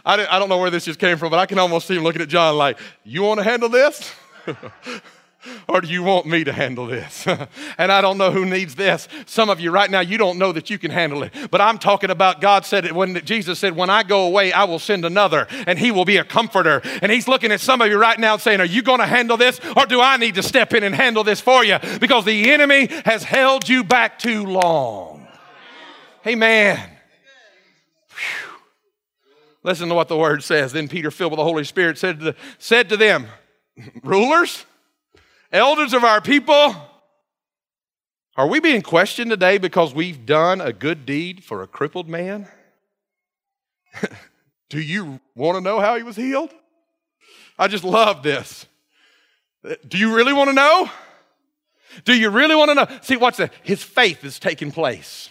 I, 0.04 0.26
I 0.26 0.38
don't 0.38 0.48
know 0.48 0.58
where 0.58 0.70
this 0.70 0.84
just 0.84 1.00
came 1.00 1.16
from, 1.16 1.30
but 1.30 1.38
I 1.38 1.46
can 1.46 1.58
almost 1.58 1.86
see 1.86 1.96
him 1.96 2.02
looking 2.02 2.22
at 2.22 2.28
John 2.28 2.56
like, 2.56 2.78
You 3.02 3.22
want 3.22 3.38
to 3.38 3.44
handle 3.44 3.68
this? 3.68 4.12
or 5.68 5.80
do 5.80 5.88
you 5.88 6.02
want 6.02 6.26
me 6.26 6.44
to 6.44 6.52
handle 6.52 6.86
this? 6.86 7.26
and 7.78 7.92
I 7.92 8.00
don't 8.00 8.18
know 8.18 8.30
who 8.30 8.44
needs 8.44 8.74
this. 8.74 9.08
Some 9.26 9.50
of 9.50 9.60
you 9.60 9.70
right 9.70 9.90
now, 9.90 10.00
you 10.00 10.18
don't 10.18 10.38
know 10.38 10.52
that 10.52 10.70
you 10.70 10.78
can 10.78 10.90
handle 10.90 11.22
it. 11.22 11.32
But 11.50 11.60
I'm 11.60 11.78
talking 11.78 12.10
about 12.10 12.40
God 12.40 12.64
said 12.64 12.84
it 12.84 12.94
when 12.94 13.24
Jesus 13.24 13.58
said, 13.58 13.76
When 13.76 13.90
I 13.90 14.02
go 14.02 14.26
away, 14.26 14.52
I 14.52 14.64
will 14.64 14.78
send 14.78 15.04
another, 15.04 15.46
and 15.66 15.78
he 15.78 15.90
will 15.90 16.04
be 16.04 16.16
a 16.16 16.24
comforter. 16.24 16.80
And 17.02 17.10
he's 17.10 17.28
looking 17.28 17.52
at 17.52 17.60
some 17.60 17.80
of 17.80 17.88
you 17.88 17.98
right 17.98 18.18
now 18.18 18.36
saying, 18.36 18.60
Are 18.60 18.66
you 18.66 18.82
going 18.82 19.00
to 19.00 19.06
handle 19.06 19.36
this, 19.36 19.60
or 19.76 19.86
do 19.86 20.00
I 20.00 20.16
need 20.16 20.34
to 20.36 20.42
step 20.42 20.74
in 20.74 20.82
and 20.82 20.94
handle 20.94 21.24
this 21.24 21.40
for 21.40 21.64
you? 21.64 21.78
Because 22.00 22.24
the 22.24 22.50
enemy 22.50 22.88
has 23.04 23.22
held 23.24 23.68
you 23.68 23.84
back 23.84 24.18
too 24.18 24.44
long. 24.44 25.26
Amen. 26.26 26.90
Listen 29.62 29.88
to 29.88 29.94
what 29.94 30.08
the 30.08 30.16
word 30.16 30.42
says. 30.42 30.72
Then 30.72 30.88
Peter, 30.88 31.10
filled 31.10 31.32
with 31.32 31.38
the 31.38 31.44
Holy 31.44 31.64
Spirit, 31.64 31.98
said 31.98 32.18
to, 32.18 32.24
the, 32.26 32.36
said 32.58 32.90
to 32.90 32.96
them, 32.96 33.26
Rulers, 34.02 34.66
elders 35.54 35.94
of 35.94 36.04
our 36.04 36.20
people, 36.20 36.74
are 38.36 38.48
we 38.48 38.58
being 38.60 38.82
questioned 38.82 39.30
today 39.30 39.56
because 39.58 39.94
we've 39.94 40.26
done 40.26 40.60
a 40.60 40.72
good 40.72 41.06
deed 41.06 41.44
for 41.44 41.62
a 41.62 41.66
crippled 41.66 42.08
man? 42.08 42.48
Do 44.68 44.80
you 44.80 45.20
want 45.36 45.56
to 45.56 45.60
know 45.60 45.78
how 45.78 45.96
he 45.96 46.02
was 46.02 46.16
healed? 46.16 46.50
I 47.56 47.68
just 47.68 47.84
love 47.84 48.24
this. 48.24 48.66
Do 49.86 49.96
you 49.96 50.14
really 50.14 50.32
want 50.32 50.50
to 50.50 50.54
know? 50.54 50.90
Do 52.04 52.12
you 52.12 52.30
really 52.30 52.56
want 52.56 52.70
to 52.70 52.74
know? 52.74 52.88
See, 53.02 53.16
watch. 53.16 53.40
His 53.62 53.82
faith 53.82 54.24
is 54.24 54.40
taking 54.40 54.72
place. 54.72 55.30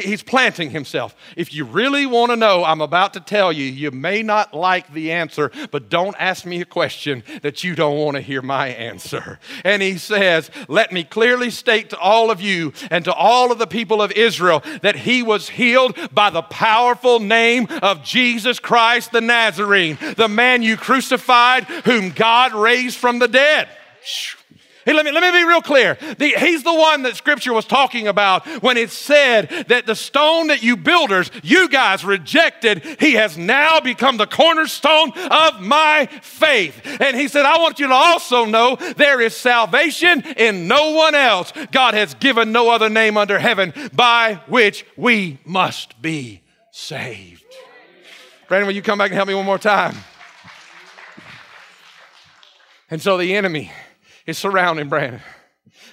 He's 0.00 0.22
planting 0.22 0.70
himself. 0.70 1.14
If 1.36 1.52
you 1.52 1.64
really 1.64 2.06
want 2.06 2.30
to 2.30 2.36
know, 2.36 2.64
I'm 2.64 2.80
about 2.80 3.14
to 3.14 3.20
tell 3.20 3.52
you, 3.52 3.64
you 3.64 3.90
may 3.90 4.22
not 4.22 4.54
like 4.54 4.92
the 4.92 5.12
answer, 5.12 5.50
but 5.70 5.88
don't 5.88 6.16
ask 6.18 6.44
me 6.44 6.60
a 6.60 6.64
question 6.64 7.22
that 7.42 7.64
you 7.64 7.74
don't 7.74 7.98
want 7.98 8.16
to 8.16 8.20
hear 8.20 8.42
my 8.42 8.68
answer. 8.68 9.38
And 9.64 9.82
he 9.82 9.98
says, 9.98 10.50
Let 10.68 10.92
me 10.92 11.04
clearly 11.04 11.50
state 11.50 11.90
to 11.90 11.98
all 11.98 12.30
of 12.30 12.40
you 12.40 12.72
and 12.90 13.04
to 13.04 13.12
all 13.12 13.52
of 13.52 13.58
the 13.58 13.66
people 13.66 14.02
of 14.02 14.12
Israel 14.12 14.62
that 14.82 14.96
he 14.96 15.22
was 15.22 15.48
healed 15.48 15.96
by 16.12 16.30
the 16.30 16.42
powerful 16.42 17.20
name 17.20 17.66
of 17.82 18.02
Jesus 18.02 18.58
Christ 18.58 19.12
the 19.12 19.20
Nazarene, 19.20 19.98
the 20.16 20.28
man 20.28 20.62
you 20.62 20.76
crucified, 20.76 21.64
whom 21.64 22.10
God 22.10 22.54
raised 22.54 22.96
from 22.96 23.18
the 23.18 23.28
dead. 23.28 23.68
Hey, 24.86 24.92
let 24.92 25.04
me, 25.04 25.10
let 25.10 25.20
me 25.20 25.36
be 25.36 25.44
real 25.44 25.62
clear. 25.62 25.94
The, 26.16 26.34
he's 26.38 26.62
the 26.62 26.72
one 26.72 27.02
that 27.02 27.16
scripture 27.16 27.52
was 27.52 27.64
talking 27.64 28.06
about 28.06 28.46
when 28.62 28.76
it 28.76 28.90
said 28.90 29.48
that 29.66 29.84
the 29.84 29.96
stone 29.96 30.46
that 30.46 30.62
you 30.62 30.76
builders, 30.76 31.28
you 31.42 31.68
guys 31.68 32.04
rejected, 32.04 32.84
he 33.00 33.14
has 33.14 33.36
now 33.36 33.80
become 33.80 34.16
the 34.16 34.28
cornerstone 34.28 35.10
of 35.28 35.60
my 35.60 36.06
faith. 36.22 36.80
And 37.00 37.16
he 37.16 37.26
said, 37.26 37.44
I 37.44 37.58
want 37.58 37.80
you 37.80 37.88
to 37.88 37.94
also 37.94 38.44
know 38.44 38.76
there 38.76 39.20
is 39.20 39.36
salvation 39.36 40.22
in 40.36 40.68
no 40.68 40.92
one 40.92 41.16
else. 41.16 41.52
God 41.72 41.94
has 41.94 42.14
given 42.14 42.52
no 42.52 42.70
other 42.70 42.88
name 42.88 43.16
under 43.16 43.40
heaven 43.40 43.74
by 43.92 44.34
which 44.46 44.86
we 44.96 45.40
must 45.44 46.00
be 46.00 46.42
saved. 46.70 47.42
Brandon, 48.46 48.68
will 48.68 48.76
you 48.76 48.82
come 48.82 48.98
back 48.98 49.10
and 49.10 49.16
help 49.16 49.26
me 49.26 49.34
one 49.34 49.46
more 49.46 49.58
time? 49.58 49.96
And 52.88 53.02
so 53.02 53.18
the 53.18 53.34
enemy 53.34 53.72
is 54.26 54.36
surrounding 54.36 54.88
Brandon. 54.88 55.20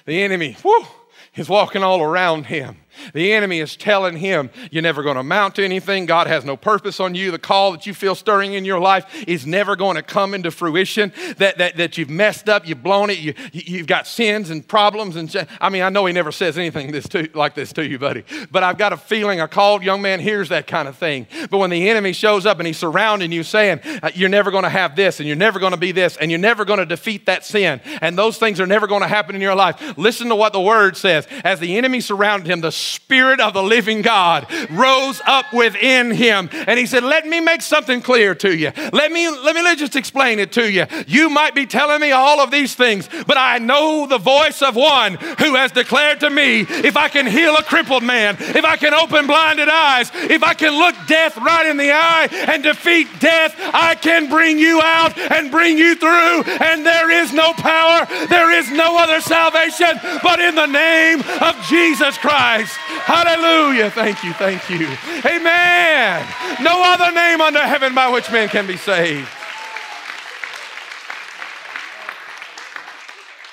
The 0.06 0.22
enemy, 0.22 0.56
whoo, 0.62 0.86
is 1.34 1.48
walking 1.48 1.82
all 1.82 2.02
around 2.02 2.46
him. 2.46 2.76
The 3.12 3.32
enemy 3.32 3.60
is 3.60 3.76
telling 3.76 4.16
him, 4.16 4.50
You're 4.70 4.82
never 4.82 5.02
going 5.02 5.14
to 5.14 5.20
amount 5.20 5.56
to 5.56 5.64
anything. 5.64 6.06
God 6.06 6.26
has 6.26 6.44
no 6.44 6.56
purpose 6.56 7.00
on 7.00 7.14
you. 7.14 7.30
The 7.30 7.38
call 7.38 7.72
that 7.72 7.86
you 7.86 7.94
feel 7.94 8.14
stirring 8.14 8.54
in 8.54 8.64
your 8.64 8.80
life 8.80 9.06
is 9.26 9.46
never 9.46 9.76
going 9.76 9.96
to 9.96 10.02
come 10.02 10.34
into 10.34 10.50
fruition. 10.50 11.12
That, 11.38 11.58
that, 11.58 11.76
that 11.76 11.98
you've 11.98 12.10
messed 12.10 12.48
up, 12.48 12.66
you've 12.66 12.82
blown 12.82 13.10
it, 13.10 13.18
you, 13.18 13.34
you've 13.52 13.86
got 13.86 14.06
sins 14.06 14.50
and 14.50 14.66
problems. 14.66 15.16
And 15.16 15.46
I 15.60 15.68
mean, 15.68 15.82
I 15.82 15.88
know 15.88 16.06
he 16.06 16.12
never 16.12 16.32
says 16.32 16.58
anything 16.58 16.92
this 16.92 17.08
to, 17.08 17.28
like 17.34 17.54
this 17.54 17.72
to 17.74 17.86
you, 17.86 17.98
buddy, 17.98 18.24
but 18.50 18.62
I've 18.62 18.78
got 18.78 18.92
a 18.92 18.96
feeling 18.96 19.40
a 19.40 19.48
called 19.48 19.82
young 19.82 20.02
man 20.02 20.20
hears 20.20 20.48
that 20.48 20.66
kind 20.66 20.88
of 20.88 20.96
thing. 20.96 21.26
But 21.50 21.58
when 21.58 21.70
the 21.70 21.88
enemy 21.88 22.12
shows 22.12 22.46
up 22.46 22.58
and 22.58 22.66
he's 22.66 22.78
surrounding 22.78 23.32
you 23.32 23.42
saying, 23.42 23.80
uh, 24.02 24.10
You're 24.14 24.28
never 24.28 24.50
going 24.50 24.64
to 24.64 24.70
have 24.70 24.96
this, 24.96 25.20
and 25.20 25.26
you're 25.26 25.36
never 25.36 25.58
going 25.58 25.72
to 25.72 25.78
be 25.78 25.92
this, 25.92 26.16
and 26.16 26.30
you're 26.30 26.40
never 26.40 26.64
going 26.64 26.78
to 26.78 26.86
defeat 26.86 27.26
that 27.26 27.44
sin, 27.44 27.80
and 28.00 28.18
those 28.18 28.38
things 28.38 28.60
are 28.60 28.66
never 28.66 28.86
going 28.86 29.02
to 29.02 29.08
happen 29.08 29.34
in 29.34 29.40
your 29.40 29.54
life, 29.54 29.96
listen 29.96 30.28
to 30.28 30.36
what 30.36 30.52
the 30.52 30.60
word 30.60 30.96
says. 30.96 31.26
As 31.44 31.60
the 31.60 31.76
enemy 31.76 32.00
surrounded 32.00 32.50
him, 32.50 32.60
the 32.60 32.72
Spirit 32.84 33.40
of 33.40 33.54
the 33.54 33.62
living 33.62 34.02
God 34.02 34.46
rose 34.70 35.20
up 35.26 35.52
within 35.52 36.10
him. 36.10 36.48
And 36.52 36.78
he 36.78 36.86
said, 36.86 37.02
Let 37.02 37.26
me 37.26 37.40
make 37.40 37.62
something 37.62 38.00
clear 38.00 38.34
to 38.36 38.56
you. 38.56 38.72
Let 38.92 39.12
me, 39.12 39.28
let 39.28 39.54
me 39.54 39.62
just 39.76 39.96
explain 39.96 40.38
it 40.38 40.52
to 40.52 40.70
you. 40.70 40.86
You 41.06 41.30
might 41.30 41.54
be 41.54 41.66
telling 41.66 42.00
me 42.00 42.12
all 42.12 42.40
of 42.40 42.50
these 42.50 42.74
things, 42.74 43.08
but 43.26 43.36
I 43.36 43.58
know 43.58 44.06
the 44.06 44.18
voice 44.18 44.62
of 44.62 44.76
one 44.76 45.14
who 45.14 45.54
has 45.54 45.72
declared 45.72 46.20
to 46.20 46.30
me 46.30 46.60
if 46.60 46.96
I 46.96 47.08
can 47.08 47.26
heal 47.26 47.56
a 47.56 47.62
crippled 47.62 48.02
man, 48.02 48.36
if 48.38 48.64
I 48.64 48.76
can 48.76 48.94
open 48.94 49.26
blinded 49.26 49.68
eyes, 49.68 50.10
if 50.14 50.42
I 50.42 50.54
can 50.54 50.76
look 50.78 50.94
death 51.06 51.36
right 51.36 51.66
in 51.66 51.76
the 51.76 51.90
eye 51.92 52.28
and 52.48 52.62
defeat 52.62 53.08
death, 53.20 53.54
I 53.58 53.94
can 53.94 54.28
bring 54.28 54.58
you 54.58 54.80
out 54.82 55.16
and 55.18 55.50
bring 55.50 55.78
you 55.78 55.96
through. 55.96 56.42
And 56.44 56.84
there 56.84 57.10
is 57.10 57.32
no 57.32 57.52
power, 57.54 58.06
there 58.28 58.52
is 58.52 58.70
no 58.70 58.98
other 58.98 59.20
salvation 59.20 59.98
but 60.22 60.40
in 60.40 60.54
the 60.54 60.66
name 60.66 61.20
of 61.40 61.56
Jesus 61.68 62.16
Christ. 62.18 62.73
Hallelujah. 63.04 63.90
Thank 63.90 64.24
you. 64.24 64.32
Thank 64.32 64.68
you. 64.70 64.86
Amen. 65.24 66.26
No 66.62 66.82
other 66.84 67.12
name 67.12 67.40
under 67.40 67.60
heaven 67.60 67.94
by 67.94 68.08
which 68.08 68.30
men 68.30 68.48
can 68.48 68.66
be 68.66 68.76
saved. 68.76 69.28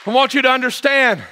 I 0.06 0.10
want 0.12 0.34
you 0.34 0.42
to 0.42 0.50
understand 0.50 1.24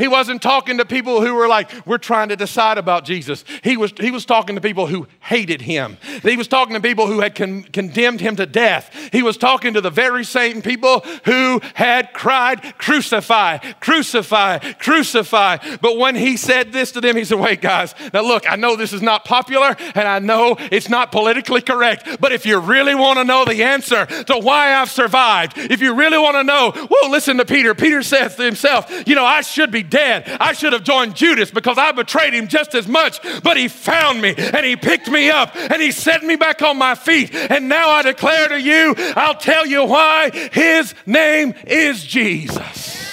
he 0.00 0.08
wasn't 0.08 0.40
talking 0.40 0.78
to 0.78 0.84
people 0.86 1.20
who 1.20 1.34
were 1.34 1.46
like, 1.46 1.70
we're 1.86 1.98
trying 1.98 2.30
to 2.30 2.36
decide 2.36 2.78
about 2.78 3.04
Jesus. 3.04 3.44
He 3.62 3.76
was, 3.76 3.92
he 4.00 4.10
was 4.10 4.24
talking 4.24 4.54
to 4.54 4.60
people 4.60 4.86
who 4.86 5.06
hated 5.20 5.60
him. 5.60 5.98
He 6.22 6.36
was 6.36 6.48
talking 6.48 6.74
to 6.74 6.80
people 6.80 7.06
who 7.06 7.20
had 7.20 7.34
con- 7.34 7.64
condemned 7.64 8.20
him 8.20 8.36
to 8.36 8.46
death. 8.46 8.90
He 9.12 9.22
was 9.22 9.36
talking 9.36 9.74
to 9.74 9.80
the 9.80 9.90
very 9.90 10.24
same 10.24 10.62
people 10.62 11.00
who 11.26 11.60
had 11.74 12.14
cried, 12.14 12.78
Crucify, 12.78 13.58
crucify, 13.80 14.58
crucify. 14.74 15.58
But 15.82 15.98
when 15.98 16.16
he 16.16 16.38
said 16.38 16.72
this 16.72 16.92
to 16.92 17.02
them, 17.02 17.16
he 17.16 17.24
said, 17.24 17.38
Wait, 17.38 17.60
guys, 17.60 17.94
now 18.14 18.22
look, 18.22 18.50
I 18.50 18.56
know 18.56 18.76
this 18.76 18.94
is 18.94 19.02
not 19.02 19.26
popular 19.26 19.76
and 19.94 20.08
I 20.08 20.18
know 20.18 20.56
it's 20.58 20.88
not 20.88 21.12
politically 21.12 21.60
correct, 21.60 22.20
but 22.20 22.32
if 22.32 22.46
you 22.46 22.58
really 22.58 22.94
want 22.94 23.18
to 23.18 23.24
know 23.24 23.44
the 23.44 23.62
answer 23.62 24.06
to 24.06 24.38
why 24.38 24.74
I've 24.74 24.90
survived, 24.90 25.58
if 25.58 25.82
you 25.82 25.94
really 25.94 26.18
want 26.18 26.36
to 26.36 26.44
know, 26.44 26.72
well, 26.90 27.10
listen 27.10 27.36
to 27.36 27.44
Peter. 27.44 27.74
Peter 27.74 28.02
says 28.02 28.36
to 28.36 28.42
himself, 28.42 28.90
You 29.06 29.14
know, 29.14 29.26
I 29.26 29.42
should 29.42 29.70
be 29.70 29.82
dead. 29.90 30.24
I 30.40 30.52
should 30.52 30.72
have 30.72 30.84
joined 30.84 31.16
Judas 31.16 31.50
because 31.50 31.78
I 31.78 31.92
betrayed 31.92 32.32
him 32.32 32.48
just 32.48 32.74
as 32.74 32.88
much. 32.88 33.20
But 33.42 33.56
he 33.56 33.68
found 33.68 34.22
me 34.22 34.34
and 34.36 34.64
he 34.64 34.76
picked 34.76 35.08
me 35.08 35.30
up 35.30 35.54
and 35.54 35.82
he 35.82 35.92
set 35.92 36.22
me 36.22 36.36
back 36.36 36.62
on 36.62 36.78
my 36.78 36.94
feet. 36.94 37.34
And 37.34 37.68
now 37.68 37.90
I 37.90 38.02
declare 38.02 38.48
to 38.48 38.60
you, 38.60 38.94
I'll 39.16 39.34
tell 39.34 39.66
you 39.66 39.84
why. 39.84 40.30
His 40.52 40.94
name 41.06 41.54
is 41.66 42.04
Jesus. 42.04 43.08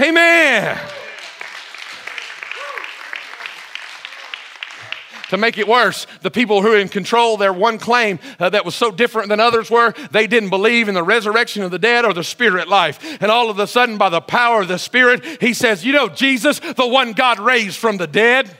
Amen. 0.00 0.78
To 5.30 5.36
make 5.36 5.58
it 5.58 5.68
worse, 5.68 6.08
the 6.22 6.30
people 6.30 6.60
who 6.60 6.70
were 6.70 6.76
in 6.76 6.88
control, 6.88 7.36
their 7.36 7.52
one 7.52 7.78
claim 7.78 8.18
uh, 8.40 8.50
that 8.50 8.64
was 8.64 8.74
so 8.74 8.90
different 8.90 9.28
than 9.28 9.38
others 9.38 9.70
were, 9.70 9.94
they 10.10 10.26
didn't 10.26 10.50
believe 10.50 10.88
in 10.88 10.94
the 10.96 11.04
resurrection 11.04 11.62
of 11.62 11.70
the 11.70 11.78
dead 11.78 12.04
or 12.04 12.12
the 12.12 12.24
spirit 12.24 12.66
life. 12.66 13.22
And 13.22 13.30
all 13.30 13.48
of 13.48 13.60
a 13.60 13.68
sudden, 13.68 13.96
by 13.96 14.08
the 14.08 14.20
power 14.20 14.62
of 14.62 14.66
the 14.66 14.76
Spirit, 14.76 15.24
he 15.40 15.54
says, 15.54 15.84
You 15.84 15.92
know, 15.92 16.08
Jesus, 16.08 16.58
the 16.58 16.84
one 16.84 17.12
God 17.12 17.38
raised 17.38 17.76
from 17.76 17.96
the 17.96 18.08
dead, 18.08 18.50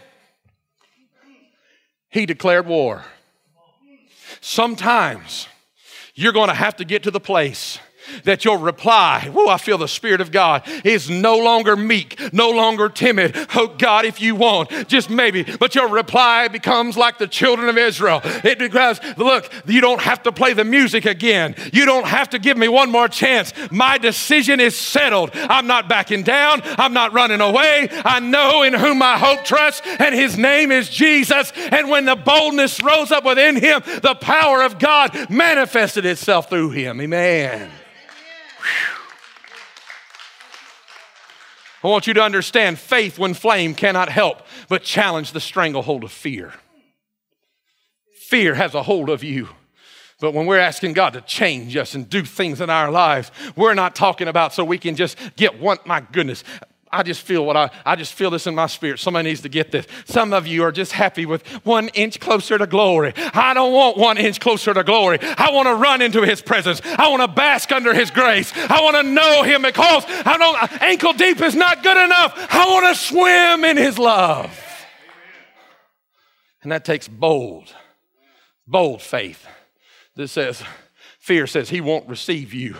he 2.08 2.24
declared 2.24 2.68
war. 2.68 3.04
Sometimes 4.40 5.48
you're 6.14 6.32
going 6.32 6.50
to 6.50 6.54
have 6.54 6.76
to 6.76 6.84
get 6.84 7.02
to 7.02 7.10
the 7.10 7.18
place 7.18 7.80
that 8.24 8.44
your 8.44 8.58
reply, 8.58 9.28
whoa, 9.32 9.48
I 9.48 9.58
feel 9.58 9.78
the 9.78 9.88
Spirit 9.88 10.20
of 10.20 10.30
God, 10.30 10.62
is 10.84 11.10
no 11.10 11.38
longer 11.38 11.76
meek, 11.76 12.32
no 12.32 12.50
longer 12.50 12.88
timid. 12.88 13.36
Oh, 13.54 13.68
God, 13.68 14.04
if 14.04 14.20
you 14.20 14.34
want, 14.34 14.88
just 14.88 15.10
maybe. 15.10 15.42
But 15.42 15.74
your 15.74 15.88
reply 15.88 16.48
becomes 16.48 16.96
like 16.96 17.18
the 17.18 17.26
children 17.26 17.68
of 17.68 17.76
Israel. 17.76 18.20
It 18.24 18.58
becomes, 18.58 19.00
look, 19.16 19.52
you 19.66 19.80
don't 19.80 20.00
have 20.00 20.22
to 20.24 20.32
play 20.32 20.52
the 20.52 20.64
music 20.64 21.04
again. 21.04 21.54
You 21.72 21.86
don't 21.86 22.06
have 22.06 22.30
to 22.30 22.38
give 22.38 22.56
me 22.56 22.68
one 22.68 22.90
more 22.90 23.08
chance. 23.08 23.52
My 23.70 23.98
decision 23.98 24.60
is 24.60 24.76
settled. 24.76 25.30
I'm 25.34 25.66
not 25.66 25.88
backing 25.88 26.22
down. 26.22 26.60
I'm 26.64 26.92
not 26.92 27.12
running 27.12 27.40
away. 27.40 27.88
I 27.90 28.20
know 28.20 28.62
in 28.62 28.74
whom 28.74 28.98
my 28.98 29.18
hope 29.18 29.44
trusts, 29.44 29.82
and 29.98 30.14
his 30.14 30.36
name 30.36 30.72
is 30.72 30.88
Jesus. 30.88 31.52
And 31.56 31.88
when 31.88 32.04
the 32.04 32.16
boldness 32.16 32.82
rose 32.82 33.10
up 33.10 33.24
within 33.24 33.56
him, 33.56 33.82
the 34.02 34.16
power 34.20 34.62
of 34.62 34.78
God 34.78 35.30
manifested 35.30 36.04
itself 36.04 36.48
through 36.48 36.70
him. 36.70 37.00
Amen. 37.00 37.70
I 41.82 41.88
want 41.88 42.06
you 42.06 42.14
to 42.14 42.22
understand 42.22 42.78
faith, 42.78 43.18
when 43.18 43.34
flame, 43.34 43.74
cannot 43.74 44.10
help 44.10 44.42
but 44.68 44.82
challenge 44.82 45.32
the 45.32 45.40
stranglehold 45.40 46.04
of 46.04 46.12
fear. 46.12 46.52
Fear 48.28 48.54
has 48.54 48.74
a 48.74 48.82
hold 48.82 49.08
of 49.08 49.24
you. 49.24 49.48
But 50.20 50.34
when 50.34 50.44
we're 50.44 50.58
asking 50.58 50.92
God 50.92 51.14
to 51.14 51.22
change 51.22 51.74
us 51.76 51.94
and 51.94 52.08
do 52.08 52.22
things 52.22 52.60
in 52.60 52.68
our 52.68 52.90
lives, 52.90 53.32
we're 53.56 53.72
not 53.72 53.94
talking 53.94 54.28
about 54.28 54.52
so 54.52 54.62
we 54.62 54.76
can 54.76 54.94
just 54.94 55.16
get 55.36 55.58
one, 55.58 55.78
my 55.86 56.00
goodness, 56.00 56.44
I 56.92 57.04
just 57.04 57.22
feel 57.22 57.46
what 57.46 57.56
I, 57.56 57.70
I 57.86 57.94
just 57.94 58.14
feel 58.14 58.30
this 58.30 58.48
in 58.48 58.54
my 58.54 58.66
spirit. 58.66 58.98
Somebody 58.98 59.28
needs 59.28 59.42
to 59.42 59.48
get 59.48 59.70
this. 59.70 59.86
Some 60.06 60.32
of 60.32 60.48
you 60.48 60.64
are 60.64 60.72
just 60.72 60.90
happy 60.90 61.24
with 61.24 61.46
one 61.64 61.88
inch 61.90 62.18
closer 62.18 62.58
to 62.58 62.66
glory. 62.66 63.12
I 63.16 63.54
don't 63.54 63.72
want 63.72 63.96
one 63.96 64.18
inch 64.18 64.40
closer 64.40 64.74
to 64.74 64.82
glory. 64.82 65.18
I 65.22 65.52
want 65.52 65.68
to 65.68 65.74
run 65.74 66.02
into 66.02 66.22
his 66.22 66.42
presence. 66.42 66.80
I 66.84 67.08
want 67.08 67.22
to 67.22 67.28
bask 67.28 67.70
under 67.70 67.94
his 67.94 68.10
grace. 68.10 68.52
I 68.56 68.82
want 68.82 68.96
to 68.96 69.04
know 69.04 69.44
him 69.44 69.62
because 69.62 70.04
I 70.08 70.36
don't, 70.36 70.82
ankle 70.82 71.12
deep 71.12 71.40
is 71.40 71.54
not 71.54 71.84
good 71.84 71.96
enough. 71.96 72.34
I 72.52 72.66
want 72.66 72.86
to 72.88 73.00
swim 73.00 73.64
in 73.64 73.76
his 73.76 73.96
love. 73.96 74.50
And 76.62 76.72
that 76.72 76.84
takes 76.84 77.06
bold, 77.06 77.72
bold 78.66 79.00
faith 79.00 79.46
that 80.16 80.28
says, 80.28 80.62
fear 81.20 81.46
says 81.46 81.70
he 81.70 81.80
won't 81.80 82.08
receive 82.08 82.52
you 82.52 82.76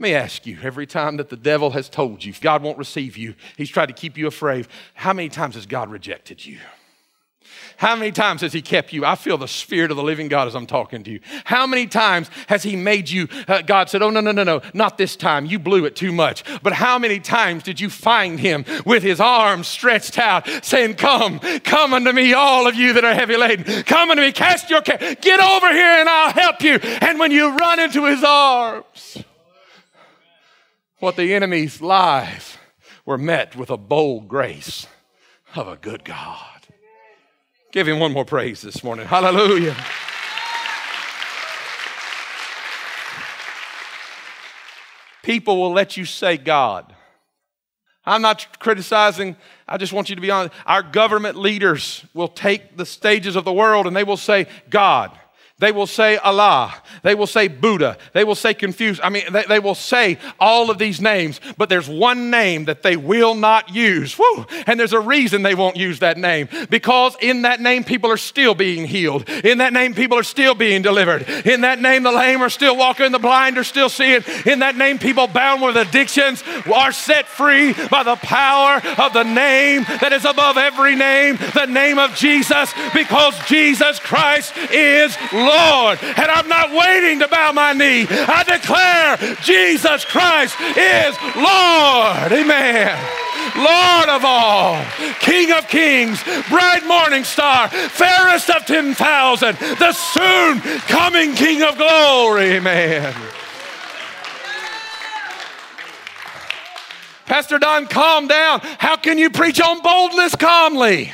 let 0.00 0.08
me 0.08 0.14
ask 0.14 0.46
you 0.46 0.56
every 0.62 0.86
time 0.86 1.18
that 1.18 1.28
the 1.28 1.36
devil 1.36 1.72
has 1.72 1.90
told 1.90 2.24
you 2.24 2.32
God 2.40 2.62
won't 2.62 2.78
receive 2.78 3.18
you, 3.18 3.34
he's 3.58 3.68
tried 3.68 3.86
to 3.86 3.92
keep 3.92 4.16
you 4.16 4.26
afraid, 4.26 4.66
how 4.94 5.12
many 5.12 5.28
times 5.28 5.56
has 5.56 5.66
God 5.66 5.90
rejected 5.90 6.42
you? 6.42 6.56
How 7.76 7.94
many 7.96 8.10
times 8.10 8.40
has 8.40 8.54
He 8.54 8.62
kept 8.62 8.94
you? 8.94 9.04
I 9.04 9.14
feel 9.14 9.36
the 9.36 9.46
Spirit 9.46 9.90
of 9.90 9.98
the 9.98 10.02
living 10.02 10.28
God 10.28 10.48
as 10.48 10.54
I'm 10.54 10.66
talking 10.66 11.04
to 11.04 11.10
you. 11.10 11.20
How 11.44 11.66
many 11.66 11.86
times 11.86 12.30
has 12.46 12.62
He 12.62 12.76
made 12.76 13.10
you? 13.10 13.28
Uh, 13.46 13.60
God 13.60 13.90
said, 13.90 14.00
Oh, 14.00 14.08
no, 14.08 14.20
no, 14.20 14.32
no, 14.32 14.42
no, 14.42 14.62
not 14.72 14.96
this 14.96 15.16
time. 15.16 15.44
You 15.44 15.58
blew 15.58 15.84
it 15.84 15.96
too 15.96 16.12
much. 16.12 16.44
But 16.62 16.72
how 16.72 16.98
many 16.98 17.20
times 17.20 17.62
did 17.62 17.78
you 17.78 17.90
find 17.90 18.40
Him 18.40 18.64
with 18.86 19.02
His 19.02 19.20
arms 19.20 19.66
stretched 19.66 20.18
out, 20.18 20.48
saying, 20.64 20.94
Come, 20.94 21.40
come 21.60 21.92
unto 21.92 22.12
me, 22.12 22.32
all 22.32 22.66
of 22.66 22.74
you 22.74 22.94
that 22.94 23.04
are 23.04 23.14
heavy 23.14 23.36
laden. 23.36 23.82
Come 23.82 24.10
unto 24.10 24.22
me, 24.22 24.32
cast 24.32 24.70
your 24.70 24.80
care. 24.80 25.14
Get 25.16 25.40
over 25.40 25.70
here 25.70 26.00
and 26.00 26.08
I'll 26.08 26.32
help 26.32 26.62
you. 26.62 26.74
And 26.74 27.18
when 27.18 27.32
you 27.32 27.54
run 27.54 27.80
into 27.80 28.06
His 28.06 28.24
arms, 28.24 29.24
what 31.00 31.16
the 31.16 31.34
enemy's 31.34 31.80
lies 31.80 32.58
were 33.04 33.18
met 33.18 33.56
with 33.56 33.70
a 33.70 33.76
bold 33.76 34.28
grace 34.28 34.86
of 35.56 35.66
a 35.66 35.76
good 35.76 36.04
God. 36.04 36.46
Give 37.72 37.88
him 37.88 37.98
one 37.98 38.12
more 38.12 38.24
praise 38.24 38.60
this 38.60 38.84
morning. 38.84 39.06
Hallelujah. 39.06 39.76
People 45.22 45.56
will 45.58 45.72
let 45.72 45.96
you 45.96 46.04
say 46.04 46.36
God. 46.36 46.94
I'm 48.04 48.22
not 48.22 48.58
criticizing, 48.58 49.36
I 49.68 49.76
just 49.76 49.92
want 49.92 50.08
you 50.08 50.16
to 50.16 50.22
be 50.22 50.30
honest. 50.30 50.54
Our 50.66 50.82
government 50.82 51.36
leaders 51.36 52.04
will 52.14 52.28
take 52.28 52.76
the 52.76 52.86
stages 52.86 53.36
of 53.36 53.44
the 53.44 53.52
world 53.52 53.86
and 53.86 53.94
they 53.94 54.04
will 54.04 54.16
say 54.16 54.46
God. 54.68 55.16
They 55.60 55.72
will 55.72 55.86
say 55.86 56.16
Allah. 56.16 56.74
They 57.02 57.14
will 57.14 57.26
say 57.26 57.46
Buddha. 57.46 57.98
They 58.14 58.24
will 58.24 58.34
say 58.34 58.54
Confucius. 58.54 58.98
I 59.04 59.10
mean, 59.10 59.24
they, 59.30 59.44
they, 59.46 59.58
will 59.58 59.74
say 59.74 60.16
all 60.38 60.70
of 60.70 60.78
these 60.78 61.02
names, 61.02 61.38
but 61.58 61.68
there's 61.68 61.88
one 61.88 62.30
name 62.30 62.64
that 62.64 62.82
they 62.82 62.96
will 62.96 63.34
not 63.34 63.74
use. 63.74 64.18
Woo! 64.18 64.46
And 64.66 64.80
there's 64.80 64.94
a 64.94 65.00
reason 65.00 65.42
they 65.42 65.54
won't 65.54 65.76
use 65.76 65.98
that 65.98 66.16
name 66.16 66.48
because 66.70 67.14
in 67.20 67.42
that 67.42 67.60
name, 67.60 67.84
people 67.84 68.10
are 68.10 68.16
still 68.16 68.54
being 68.54 68.86
healed. 68.86 69.28
In 69.28 69.58
that 69.58 69.74
name, 69.74 69.92
people 69.92 70.18
are 70.18 70.22
still 70.22 70.54
being 70.54 70.80
delivered. 70.80 71.28
In 71.44 71.60
that 71.60 71.78
name, 71.78 72.04
the 72.04 72.12
lame 72.12 72.40
are 72.40 72.48
still 72.48 72.76
walking, 72.76 73.12
the 73.12 73.18
blind 73.18 73.58
are 73.58 73.64
still 73.64 73.90
seeing. 73.90 74.22
In 74.46 74.60
that 74.60 74.76
name, 74.76 74.98
people 74.98 75.26
bound 75.26 75.60
with 75.60 75.76
addictions 75.76 76.42
are 76.72 76.92
set 76.92 77.26
free 77.26 77.74
by 77.90 78.02
the 78.02 78.16
power 78.16 78.80
of 78.96 79.12
the 79.12 79.24
name 79.24 79.84
that 80.00 80.14
is 80.14 80.24
above 80.24 80.56
every 80.56 80.96
name, 80.96 81.36
the 81.52 81.66
name 81.66 81.98
of 81.98 82.14
Jesus, 82.14 82.72
because 82.94 83.38
Jesus 83.46 83.98
Christ 83.98 84.56
is 84.72 85.14
Lord. 85.34 85.49
Lord. 85.50 85.98
And 86.02 86.30
I'm 86.30 86.48
not 86.48 86.70
waiting 86.70 87.18
to 87.20 87.28
bow 87.28 87.52
my 87.52 87.72
knee. 87.72 88.06
I 88.08 88.42
declare 88.46 89.18
Jesus 89.42 90.04
Christ 90.04 90.54
is 90.78 91.12
Lord. 91.34 92.30
Amen. 92.32 92.94
Lord 93.56 94.08
of 94.08 94.24
all, 94.24 94.84
King 95.20 95.50
of 95.52 95.66
kings, 95.66 96.22
bright 96.48 96.86
morning 96.86 97.24
star, 97.24 97.68
fairest 97.68 98.50
of 98.50 98.64
10,000, 98.66 99.56
the 99.78 99.92
soon 99.92 100.60
coming 100.86 101.34
King 101.34 101.62
of 101.62 101.76
glory. 101.76 102.56
Amen. 102.56 103.14
Pastor 107.26 107.58
Don, 107.58 107.86
calm 107.86 108.26
down. 108.26 108.60
How 108.78 108.96
can 108.96 109.16
you 109.16 109.30
preach 109.30 109.60
on 109.60 109.80
boldness 109.82 110.34
calmly? 110.34 111.12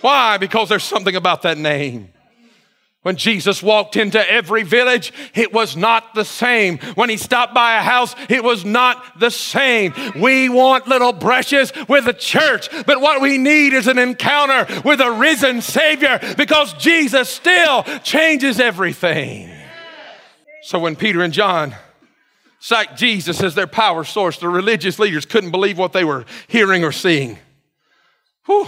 Why? 0.00 0.38
Because 0.38 0.68
there's 0.68 0.84
something 0.84 1.16
about 1.16 1.42
that 1.42 1.58
name. 1.58 2.12
When 3.06 3.14
Jesus 3.14 3.62
walked 3.62 3.94
into 3.94 4.18
every 4.28 4.64
village, 4.64 5.12
it 5.32 5.52
was 5.52 5.76
not 5.76 6.12
the 6.14 6.24
same. 6.24 6.78
When 6.96 7.08
he 7.08 7.16
stopped 7.16 7.54
by 7.54 7.76
a 7.76 7.80
house, 7.80 8.16
it 8.28 8.42
was 8.42 8.64
not 8.64 9.20
the 9.20 9.30
same. 9.30 9.94
We 10.16 10.48
want 10.48 10.88
little 10.88 11.12
brushes 11.12 11.72
with 11.88 12.06
the 12.06 12.12
church, 12.12 12.68
but 12.84 13.00
what 13.00 13.20
we 13.20 13.38
need 13.38 13.74
is 13.74 13.86
an 13.86 13.98
encounter 13.98 14.66
with 14.84 15.00
a 15.00 15.12
risen 15.12 15.62
Savior 15.62 16.18
because 16.36 16.72
Jesus 16.72 17.28
still 17.28 17.84
changes 18.02 18.58
everything. 18.58 19.52
So 20.62 20.80
when 20.80 20.96
Peter 20.96 21.22
and 21.22 21.32
John 21.32 21.76
cite 22.58 22.96
Jesus 22.96 23.40
as 23.40 23.54
their 23.54 23.68
power 23.68 24.02
source, 24.02 24.38
the 24.38 24.48
religious 24.48 24.98
leaders 24.98 25.26
couldn't 25.26 25.52
believe 25.52 25.78
what 25.78 25.92
they 25.92 26.02
were 26.02 26.24
hearing 26.48 26.82
or 26.82 26.90
seeing. 26.90 27.38
Whew 28.46 28.66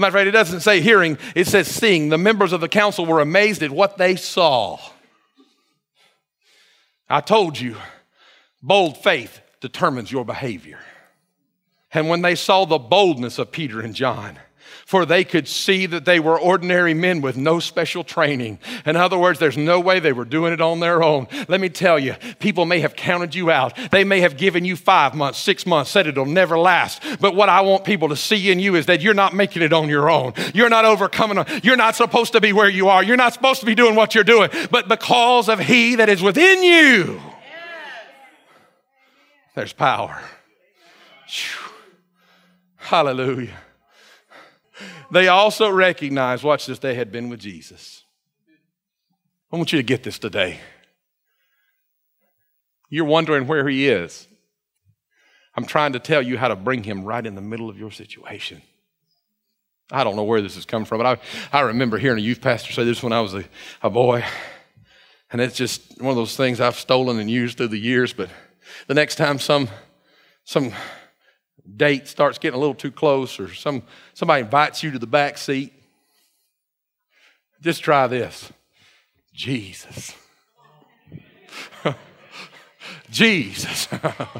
matter 0.00 0.08
of 0.08 0.14
fact, 0.14 0.28
it 0.28 0.32
doesn't 0.32 0.60
say 0.60 0.80
hearing, 0.80 1.18
it 1.34 1.46
says 1.46 1.68
seeing. 1.68 2.08
The 2.08 2.18
members 2.18 2.52
of 2.52 2.60
the 2.60 2.68
council 2.68 3.06
were 3.06 3.20
amazed 3.20 3.62
at 3.62 3.70
what 3.70 3.96
they 3.96 4.16
saw. 4.16 4.80
I 7.08 7.20
told 7.20 7.60
you, 7.60 7.76
bold 8.62 8.98
faith 8.98 9.40
determines 9.60 10.10
your 10.10 10.24
behavior. 10.24 10.80
And 11.92 12.08
when 12.08 12.22
they 12.22 12.34
saw 12.34 12.64
the 12.64 12.78
boldness 12.78 13.38
of 13.38 13.52
Peter 13.52 13.80
and 13.80 13.94
John, 13.94 14.38
for 14.94 15.04
they 15.04 15.24
could 15.24 15.48
see 15.48 15.86
that 15.86 16.04
they 16.04 16.20
were 16.20 16.38
ordinary 16.38 16.94
men 16.94 17.20
with 17.20 17.36
no 17.36 17.58
special 17.58 18.04
training. 18.04 18.60
In 18.86 18.94
other 18.94 19.18
words, 19.18 19.40
there's 19.40 19.56
no 19.56 19.80
way 19.80 19.98
they 19.98 20.12
were 20.12 20.24
doing 20.24 20.52
it 20.52 20.60
on 20.60 20.78
their 20.78 21.02
own. 21.02 21.26
Let 21.48 21.60
me 21.60 21.68
tell 21.68 21.98
you, 21.98 22.14
people 22.38 22.64
may 22.64 22.78
have 22.78 22.94
counted 22.94 23.34
you 23.34 23.50
out. 23.50 23.76
They 23.90 24.04
may 24.04 24.20
have 24.20 24.36
given 24.36 24.64
you 24.64 24.76
five 24.76 25.16
months, 25.16 25.40
six 25.40 25.66
months, 25.66 25.90
said 25.90 26.06
it'll 26.06 26.26
never 26.26 26.56
last. 26.56 27.02
But 27.18 27.34
what 27.34 27.48
I 27.48 27.62
want 27.62 27.82
people 27.82 28.10
to 28.10 28.14
see 28.14 28.52
in 28.52 28.60
you 28.60 28.76
is 28.76 28.86
that 28.86 29.00
you're 29.00 29.14
not 29.14 29.34
making 29.34 29.62
it 29.62 29.72
on 29.72 29.88
your 29.88 30.08
own. 30.08 30.32
You're 30.54 30.68
not 30.68 30.84
overcoming. 30.84 31.44
You're 31.64 31.74
not 31.74 31.96
supposed 31.96 32.34
to 32.34 32.40
be 32.40 32.52
where 32.52 32.68
you 32.68 32.88
are. 32.88 33.02
You're 33.02 33.16
not 33.16 33.32
supposed 33.32 33.58
to 33.58 33.66
be 33.66 33.74
doing 33.74 33.96
what 33.96 34.14
you're 34.14 34.22
doing. 34.22 34.48
But 34.70 34.86
because 34.86 35.48
of 35.48 35.58
He 35.58 35.96
that 35.96 36.08
is 36.08 36.22
within 36.22 36.62
you, 36.62 37.20
there's 39.56 39.72
power. 39.72 40.22
Whew. 41.26 41.72
Hallelujah. 42.76 43.58
They 45.14 45.28
also 45.28 45.70
recognized, 45.70 46.42
watch 46.42 46.66
this, 46.66 46.80
they 46.80 46.96
had 46.96 47.12
been 47.12 47.28
with 47.28 47.38
Jesus. 47.38 48.02
I 49.52 49.56
want 49.56 49.72
you 49.72 49.78
to 49.78 49.84
get 49.84 50.02
this 50.02 50.18
today. 50.18 50.58
You're 52.90 53.04
wondering 53.04 53.46
where 53.46 53.68
he 53.68 53.88
is. 53.88 54.26
I'm 55.56 55.66
trying 55.66 55.92
to 55.92 56.00
tell 56.00 56.20
you 56.20 56.36
how 56.36 56.48
to 56.48 56.56
bring 56.56 56.82
him 56.82 57.04
right 57.04 57.24
in 57.24 57.36
the 57.36 57.40
middle 57.40 57.70
of 57.70 57.78
your 57.78 57.92
situation. 57.92 58.60
I 59.92 60.02
don't 60.02 60.16
know 60.16 60.24
where 60.24 60.42
this 60.42 60.56
has 60.56 60.64
come 60.64 60.84
from, 60.84 60.98
but 60.98 61.20
I, 61.52 61.58
I 61.58 61.60
remember 61.60 61.96
hearing 61.96 62.18
a 62.18 62.22
youth 62.22 62.40
pastor 62.40 62.72
say 62.72 62.82
this 62.82 63.00
when 63.00 63.12
I 63.12 63.20
was 63.20 63.34
a, 63.34 63.44
a 63.84 63.90
boy. 63.90 64.24
And 65.30 65.40
it's 65.40 65.54
just 65.54 66.00
one 66.00 66.10
of 66.10 66.16
those 66.16 66.36
things 66.36 66.60
I've 66.60 66.74
stolen 66.74 67.20
and 67.20 67.30
used 67.30 67.58
through 67.58 67.68
the 67.68 67.78
years. 67.78 68.12
But 68.12 68.30
the 68.88 68.94
next 68.94 69.14
time 69.14 69.38
some, 69.38 69.68
some 70.42 70.72
date 71.76 72.08
starts 72.08 72.38
getting 72.38 72.56
a 72.56 72.60
little 72.60 72.74
too 72.74 72.90
close 72.90 73.40
or 73.40 73.52
some, 73.54 73.82
somebody 74.12 74.42
invites 74.42 74.82
you 74.82 74.90
to 74.90 74.98
the 74.98 75.06
back 75.06 75.38
seat, 75.38 75.72
just 77.60 77.82
try 77.82 78.06
this 78.06 78.52
Jesus. 79.32 80.14
Jesus. 83.10 83.88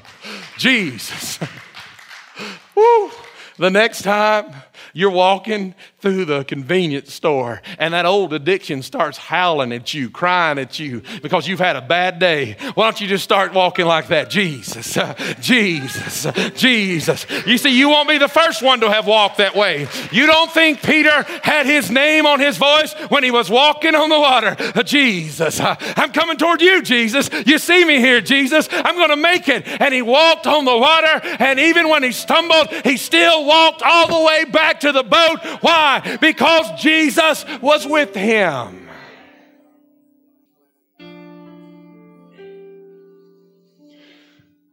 Jesus. 0.58 1.38
Woo. 2.74 3.10
The 3.56 3.70
next 3.70 4.02
time 4.02 4.52
you're 4.92 5.10
walking 5.10 5.74
through 6.04 6.26
the 6.26 6.44
convenience 6.44 7.14
store 7.14 7.62
and 7.78 7.94
that 7.94 8.04
old 8.04 8.34
addiction 8.34 8.82
starts 8.82 9.16
howling 9.16 9.72
at 9.72 9.94
you, 9.94 10.10
crying 10.10 10.58
at 10.58 10.78
you 10.78 11.02
because 11.22 11.48
you've 11.48 11.58
had 11.58 11.76
a 11.76 11.80
bad 11.80 12.18
day. 12.18 12.58
Why 12.74 12.84
don't 12.84 13.00
you 13.00 13.08
just 13.08 13.24
start 13.24 13.54
walking 13.54 13.86
like 13.86 14.08
that? 14.08 14.28
Jesus, 14.28 14.98
uh, 14.98 15.14
Jesus, 15.40 16.26
uh, 16.26 16.32
Jesus. 16.54 17.24
You 17.46 17.56
see, 17.56 17.70
you 17.70 17.88
won't 17.88 18.06
be 18.06 18.18
the 18.18 18.28
first 18.28 18.62
one 18.62 18.80
to 18.80 18.90
have 18.90 19.06
walked 19.06 19.38
that 19.38 19.56
way. 19.56 19.88
You 20.12 20.26
don't 20.26 20.50
think 20.50 20.82
Peter 20.82 21.22
had 21.42 21.64
his 21.64 21.90
name 21.90 22.26
on 22.26 22.38
his 22.38 22.58
voice 22.58 22.92
when 23.08 23.24
he 23.24 23.30
was 23.30 23.48
walking 23.48 23.94
on 23.94 24.10
the 24.10 24.20
water? 24.20 24.56
Uh, 24.58 24.82
Jesus, 24.82 25.58
I'm 25.58 26.12
coming 26.12 26.36
toward 26.36 26.60
you, 26.60 26.82
Jesus. 26.82 27.30
You 27.46 27.56
see 27.56 27.82
me 27.82 27.98
here, 27.98 28.20
Jesus. 28.20 28.68
I'm 28.70 28.96
going 28.96 29.08
to 29.08 29.16
make 29.16 29.48
it. 29.48 29.66
And 29.80 29.94
he 29.94 30.02
walked 30.02 30.46
on 30.46 30.66
the 30.66 30.76
water, 30.76 31.20
and 31.38 31.58
even 31.58 31.88
when 31.88 32.02
he 32.02 32.12
stumbled, 32.12 32.68
he 32.84 32.98
still 32.98 33.46
walked 33.46 33.80
all 33.82 34.06
the 34.06 34.26
way 34.26 34.44
back 34.44 34.80
to 34.80 34.92
the 34.92 35.02
boat. 35.02 35.38
Why? 35.62 35.93
Because 36.20 36.80
Jesus 36.80 37.44
was 37.60 37.86
with 37.86 38.14
him. 38.14 38.88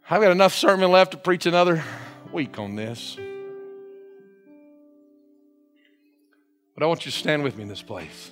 I've 0.10 0.21
got 0.21 0.31
enough 0.31 0.53
sermon 0.53 0.91
left 0.91 1.12
to 1.12 1.17
preach 1.17 1.45
another 1.45 1.84
week 2.34 2.60
on 2.60 2.75
this. 2.75 3.17
But 6.75 6.84
I 6.84 6.86
want 6.88 7.05
you 7.05 7.12
to 7.12 7.17
stand 7.17 7.43
with 7.43 7.55
me 7.55 7.63
in 7.63 7.69
this 7.69 7.81
place. 7.81 8.31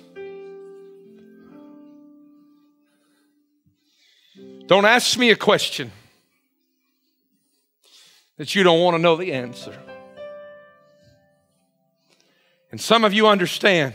Don't 4.66 4.84
ask 4.84 5.18
me 5.18 5.30
a 5.30 5.36
question 5.36 5.90
that 8.36 8.54
you 8.54 8.62
don't 8.62 8.80
want 8.80 8.94
to 8.96 9.02
know 9.02 9.16
the 9.16 9.32
answer. 9.32 9.76
And 12.70 12.80
some 12.80 13.04
of 13.04 13.12
you 13.12 13.26
understand 13.26 13.94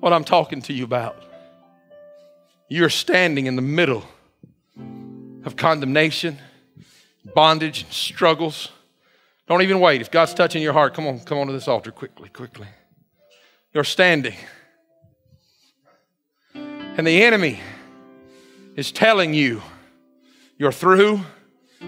what 0.00 0.12
I'm 0.12 0.24
talking 0.24 0.62
to 0.62 0.72
you 0.72 0.84
about. 0.84 1.22
You're 2.68 2.90
standing 2.90 3.46
in 3.46 3.56
the 3.56 3.62
middle 3.62 4.04
of 5.44 5.56
condemnation, 5.56 6.38
bondage, 7.34 7.86
struggles. 7.92 8.70
Don't 9.46 9.62
even 9.62 9.80
wait. 9.80 10.00
If 10.00 10.10
God's 10.10 10.32
touching 10.32 10.62
your 10.62 10.72
heart, 10.72 10.94
come 10.94 11.06
on, 11.06 11.20
come 11.20 11.38
on 11.38 11.46
to 11.48 11.52
this 11.52 11.68
altar 11.68 11.90
quickly, 11.90 12.30
quickly. 12.30 12.66
You're 13.74 13.84
standing. 13.84 14.36
And 16.54 17.06
the 17.06 17.22
enemy 17.22 17.60
is 18.76 18.90
telling 18.90 19.34
you 19.34 19.62
you're 20.56 20.72
through, 20.72 21.20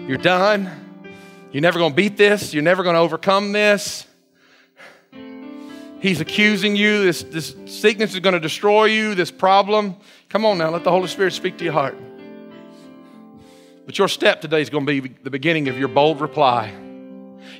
you're 0.07 0.17
done, 0.17 0.69
you're 1.51 1.61
never 1.61 1.79
going 1.79 1.91
to 1.91 1.95
beat 1.95 2.17
this, 2.17 2.53
you're 2.53 2.63
never 2.63 2.83
going 2.83 2.95
to 2.95 2.99
overcome 2.99 3.53
this. 3.53 4.05
He's 6.07 6.21
accusing 6.21 6.77
you. 6.77 7.03
This, 7.03 7.23
this 7.23 7.53
sickness 7.65 8.13
is 8.13 8.21
going 8.21 8.33
to 8.33 8.39
destroy 8.39 8.85
you, 8.85 9.13
this 9.13 9.29
problem. 9.29 9.97
Come 10.29 10.45
on 10.45 10.57
now, 10.57 10.69
let 10.69 10.85
the 10.85 10.91
Holy 10.91 11.09
Spirit 11.09 11.33
speak 11.33 11.57
to 11.57 11.65
your 11.65 11.73
heart. 11.73 11.97
But 13.85 13.97
your 13.97 14.07
step 14.07 14.39
today 14.39 14.61
is 14.61 14.69
going 14.69 14.85
to 14.85 15.01
be 15.01 15.09
the 15.23 15.29
beginning 15.29 15.67
of 15.67 15.77
your 15.77 15.89
bold 15.89 16.21
reply. 16.21 16.73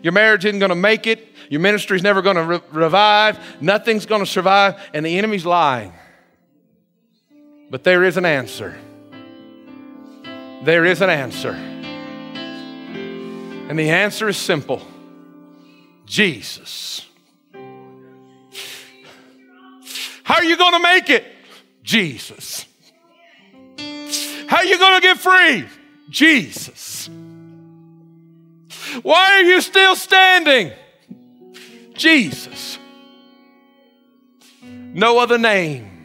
Your 0.01 0.13
marriage 0.13 0.45
isn't 0.45 0.59
going 0.59 0.69
to 0.69 0.75
make 0.75 1.07
it. 1.07 1.27
Your 1.49 1.59
ministry 1.59 1.97
is 1.97 2.03
never 2.03 2.21
going 2.21 2.37
to 2.37 2.43
re- 2.43 2.61
revive. 2.71 3.37
Nothing's 3.61 4.05
going 4.05 4.23
to 4.23 4.29
survive. 4.29 4.81
And 4.93 5.05
the 5.05 5.17
enemy's 5.17 5.45
lying. 5.45 5.91
But 7.69 7.83
there 7.83 8.05
is 8.05 8.15
an 8.15 8.25
answer. 8.25 8.77
There 10.63 10.85
is 10.85 11.01
an 11.01 11.09
answer. 11.09 11.51
And 13.69 13.77
the 13.77 13.89
answer 13.89 14.29
is 14.29 14.37
simple 14.37 14.81
Jesus. 16.05 17.07
How 20.27 20.35
are 20.35 20.43
you 20.43 20.57
going 20.57 20.73
to 20.73 20.79
make 20.81 21.09
it? 21.09 21.23
Jesus. 21.83 22.65
How 24.45 24.57
are 24.57 24.65
you 24.65 24.77
going 24.77 24.95
to 24.95 25.01
get 25.01 25.17
free? 25.17 25.65
Jesus. 26.09 27.09
Why 29.03 29.35
are 29.35 29.43
you 29.43 29.61
still 29.61 29.95
standing? 29.95 30.73
Jesus. 31.93 32.77
No 34.61 35.17
other 35.17 35.37
name 35.37 35.96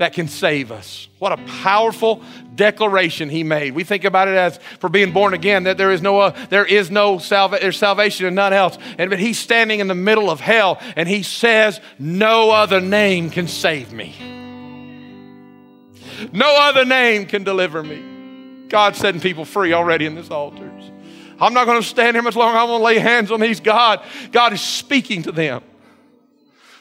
that 0.00 0.14
can 0.14 0.28
save 0.28 0.72
us. 0.72 1.08
What 1.18 1.30
a 1.30 1.36
powerful 1.62 2.22
declaration 2.54 3.28
he 3.28 3.44
made. 3.44 3.74
We 3.74 3.84
think 3.84 4.04
about 4.04 4.28
it 4.28 4.34
as 4.34 4.58
for 4.78 4.88
being 4.88 5.12
born 5.12 5.34
again 5.34 5.64
that 5.64 5.76
there 5.76 5.92
is 5.92 6.00
no 6.00 6.18
uh, 6.20 6.46
there 6.48 6.64
is 6.64 6.90
no 6.90 7.18
salva- 7.18 7.58
there's 7.60 7.76
salvation 7.76 8.24
in 8.24 8.34
none 8.34 8.54
else. 8.54 8.78
And 8.96 9.10
but 9.10 9.18
he's 9.18 9.38
standing 9.38 9.78
in 9.78 9.88
the 9.88 9.94
middle 9.94 10.30
of 10.30 10.40
hell 10.40 10.80
and 10.96 11.06
he 11.06 11.22
says 11.22 11.82
no 11.98 12.50
other 12.50 12.80
name 12.80 13.28
can 13.28 13.46
save 13.46 13.92
me. 13.92 14.14
No 16.32 16.48
other 16.48 16.86
name 16.86 17.26
can 17.26 17.44
deliver 17.44 17.82
me. 17.82 18.68
God's 18.70 18.96
setting 18.96 19.20
people 19.20 19.44
free 19.44 19.74
already 19.74 20.06
in 20.06 20.14
this 20.14 20.30
altars. 20.30 20.82
I'm 21.38 21.52
not 21.52 21.66
going 21.66 21.78
to 21.80 21.86
stand 21.86 22.16
here 22.16 22.22
much 22.22 22.36
longer. 22.36 22.56
I'm 22.56 22.68
going 22.68 22.80
to 22.80 22.84
lay 22.84 22.98
hands 22.98 23.30
on 23.30 23.40
these. 23.40 23.60
God, 23.60 24.02
God 24.32 24.54
is 24.54 24.62
speaking 24.62 25.24
to 25.24 25.32
them. 25.32 25.62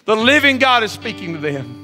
The 0.06 0.16
living 0.16 0.58
God 0.58 0.84
is 0.84 0.94
speaking 0.94 1.34
to 1.34 1.40
them 1.40 1.79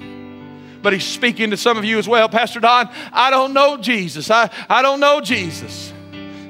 but 0.86 0.94
he's 0.94 1.04
speaking 1.04 1.50
to 1.50 1.58
some 1.58 1.80
of 1.80 1.84
you 1.84 1.98
as 1.98 2.08
well. 2.08 2.30
Pastor 2.30 2.60
Don, 2.60 2.88
I 3.12 3.32
don't 3.32 3.54
know 3.54 3.76
Jesus. 3.76 4.30
I, 4.30 4.52
I 4.70 4.84
don't 4.84 5.00
know 5.00 5.20
Jesus. 5.20 5.92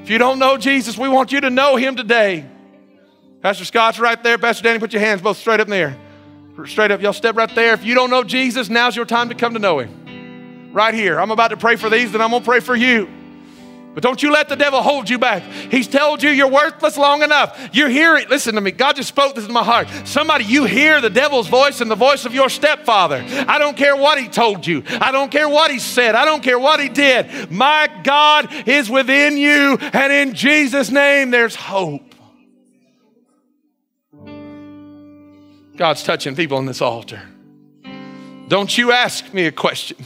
If 0.02 0.10
you 0.10 0.18
don't 0.18 0.38
know 0.38 0.58
Jesus, 0.58 0.98
we 0.98 1.08
want 1.08 1.32
you 1.32 1.40
to 1.40 1.48
know 1.48 1.76
him 1.76 1.96
today. 1.96 2.44
Pastor 3.40 3.64
Scott's 3.64 3.98
right 3.98 4.22
there. 4.22 4.36
Pastor 4.36 4.62
Danny, 4.62 4.78
put 4.78 4.92
your 4.92 5.00
hands 5.00 5.22
both 5.22 5.38
straight 5.38 5.58
up 5.58 5.68
in 5.68 5.70
the 5.70 5.76
air. 5.78 5.98
Straight 6.66 6.90
up. 6.90 7.00
Y'all 7.00 7.14
step 7.14 7.34
right 7.34 7.52
there. 7.54 7.72
If 7.72 7.82
you 7.82 7.94
don't 7.94 8.10
know 8.10 8.24
Jesus, 8.24 8.68
now's 8.68 8.94
your 8.94 9.06
time 9.06 9.30
to 9.30 9.34
come 9.34 9.54
to 9.54 9.58
know 9.58 9.78
him. 9.78 10.70
Right 10.74 10.92
here. 10.92 11.18
I'm 11.18 11.30
about 11.30 11.48
to 11.48 11.56
pray 11.56 11.76
for 11.76 11.88
these, 11.88 12.12
then 12.12 12.20
I'm 12.20 12.28
going 12.28 12.42
to 12.42 12.46
pray 12.46 12.60
for 12.60 12.76
you. 12.76 13.08
But 13.96 14.02
don't 14.02 14.22
you 14.22 14.30
let 14.30 14.50
the 14.50 14.56
devil 14.56 14.82
hold 14.82 15.08
you 15.08 15.18
back. 15.18 15.42
He's 15.42 15.88
told 15.88 16.22
you 16.22 16.28
you're 16.28 16.50
worthless 16.50 16.98
long 16.98 17.22
enough. 17.22 17.70
You're 17.72 17.88
hearing, 17.88 18.28
listen 18.28 18.54
to 18.56 18.60
me, 18.60 18.70
God 18.70 18.96
just 18.96 19.08
spoke 19.08 19.34
this 19.34 19.46
in 19.46 19.52
my 19.54 19.64
heart. 19.64 19.88
Somebody, 20.04 20.44
you 20.44 20.66
hear 20.66 21.00
the 21.00 21.08
devil's 21.08 21.48
voice 21.48 21.80
and 21.80 21.90
the 21.90 21.94
voice 21.94 22.26
of 22.26 22.34
your 22.34 22.50
stepfather. 22.50 23.24
I 23.48 23.58
don't 23.58 23.74
care 23.74 23.96
what 23.96 24.20
he 24.20 24.28
told 24.28 24.66
you, 24.66 24.82
I 25.00 25.12
don't 25.12 25.32
care 25.32 25.48
what 25.48 25.70
he 25.70 25.78
said, 25.78 26.14
I 26.14 26.26
don't 26.26 26.42
care 26.42 26.58
what 26.58 26.78
he 26.78 26.90
did. 26.90 27.50
My 27.50 27.88
God 28.04 28.68
is 28.68 28.90
within 28.90 29.38
you, 29.38 29.78
and 29.80 30.12
in 30.12 30.34
Jesus' 30.34 30.90
name, 30.90 31.30
there's 31.30 31.54
hope. 31.54 32.14
God's 35.74 36.02
touching 36.02 36.36
people 36.36 36.58
on 36.58 36.66
this 36.66 36.82
altar. 36.82 37.22
Don't 38.48 38.76
you 38.76 38.92
ask 38.92 39.32
me 39.32 39.46
a 39.46 39.52
question 39.52 40.04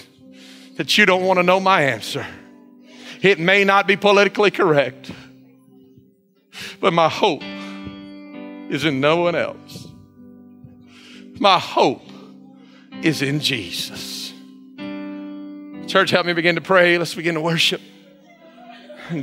that 0.77 0.97
you 0.97 1.07
don't 1.07 1.25
want 1.25 1.41
to 1.41 1.43
know 1.43 1.59
my 1.59 1.83
answer. 1.83 2.25
It 3.23 3.39
may 3.39 3.65
not 3.65 3.87
be 3.87 3.97
politically 3.97 4.51
correct, 4.51 5.11
but 6.81 6.93
my 6.93 7.09
hope 7.09 7.43
is 8.71 8.85
in 8.85 9.01
no 9.01 9.19
one 9.19 9.35
else. 9.35 9.89
My 11.39 11.59
hope 11.59 12.03
is 13.03 13.23
in 13.23 13.41
Jesus. 13.41 14.33
Church, 15.87 16.11
help 16.11 16.27
me 16.27 16.33
begin 16.33 16.55
to 16.55 16.61
pray. 16.61 16.99
Let's 16.99 17.15
begin 17.15 17.35
to 17.35 17.41
worship. 17.41 17.81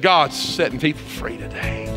God's 0.01 0.37
setting 0.37 0.79
people 0.79 1.01
free 1.01 1.37
today. 1.37 1.96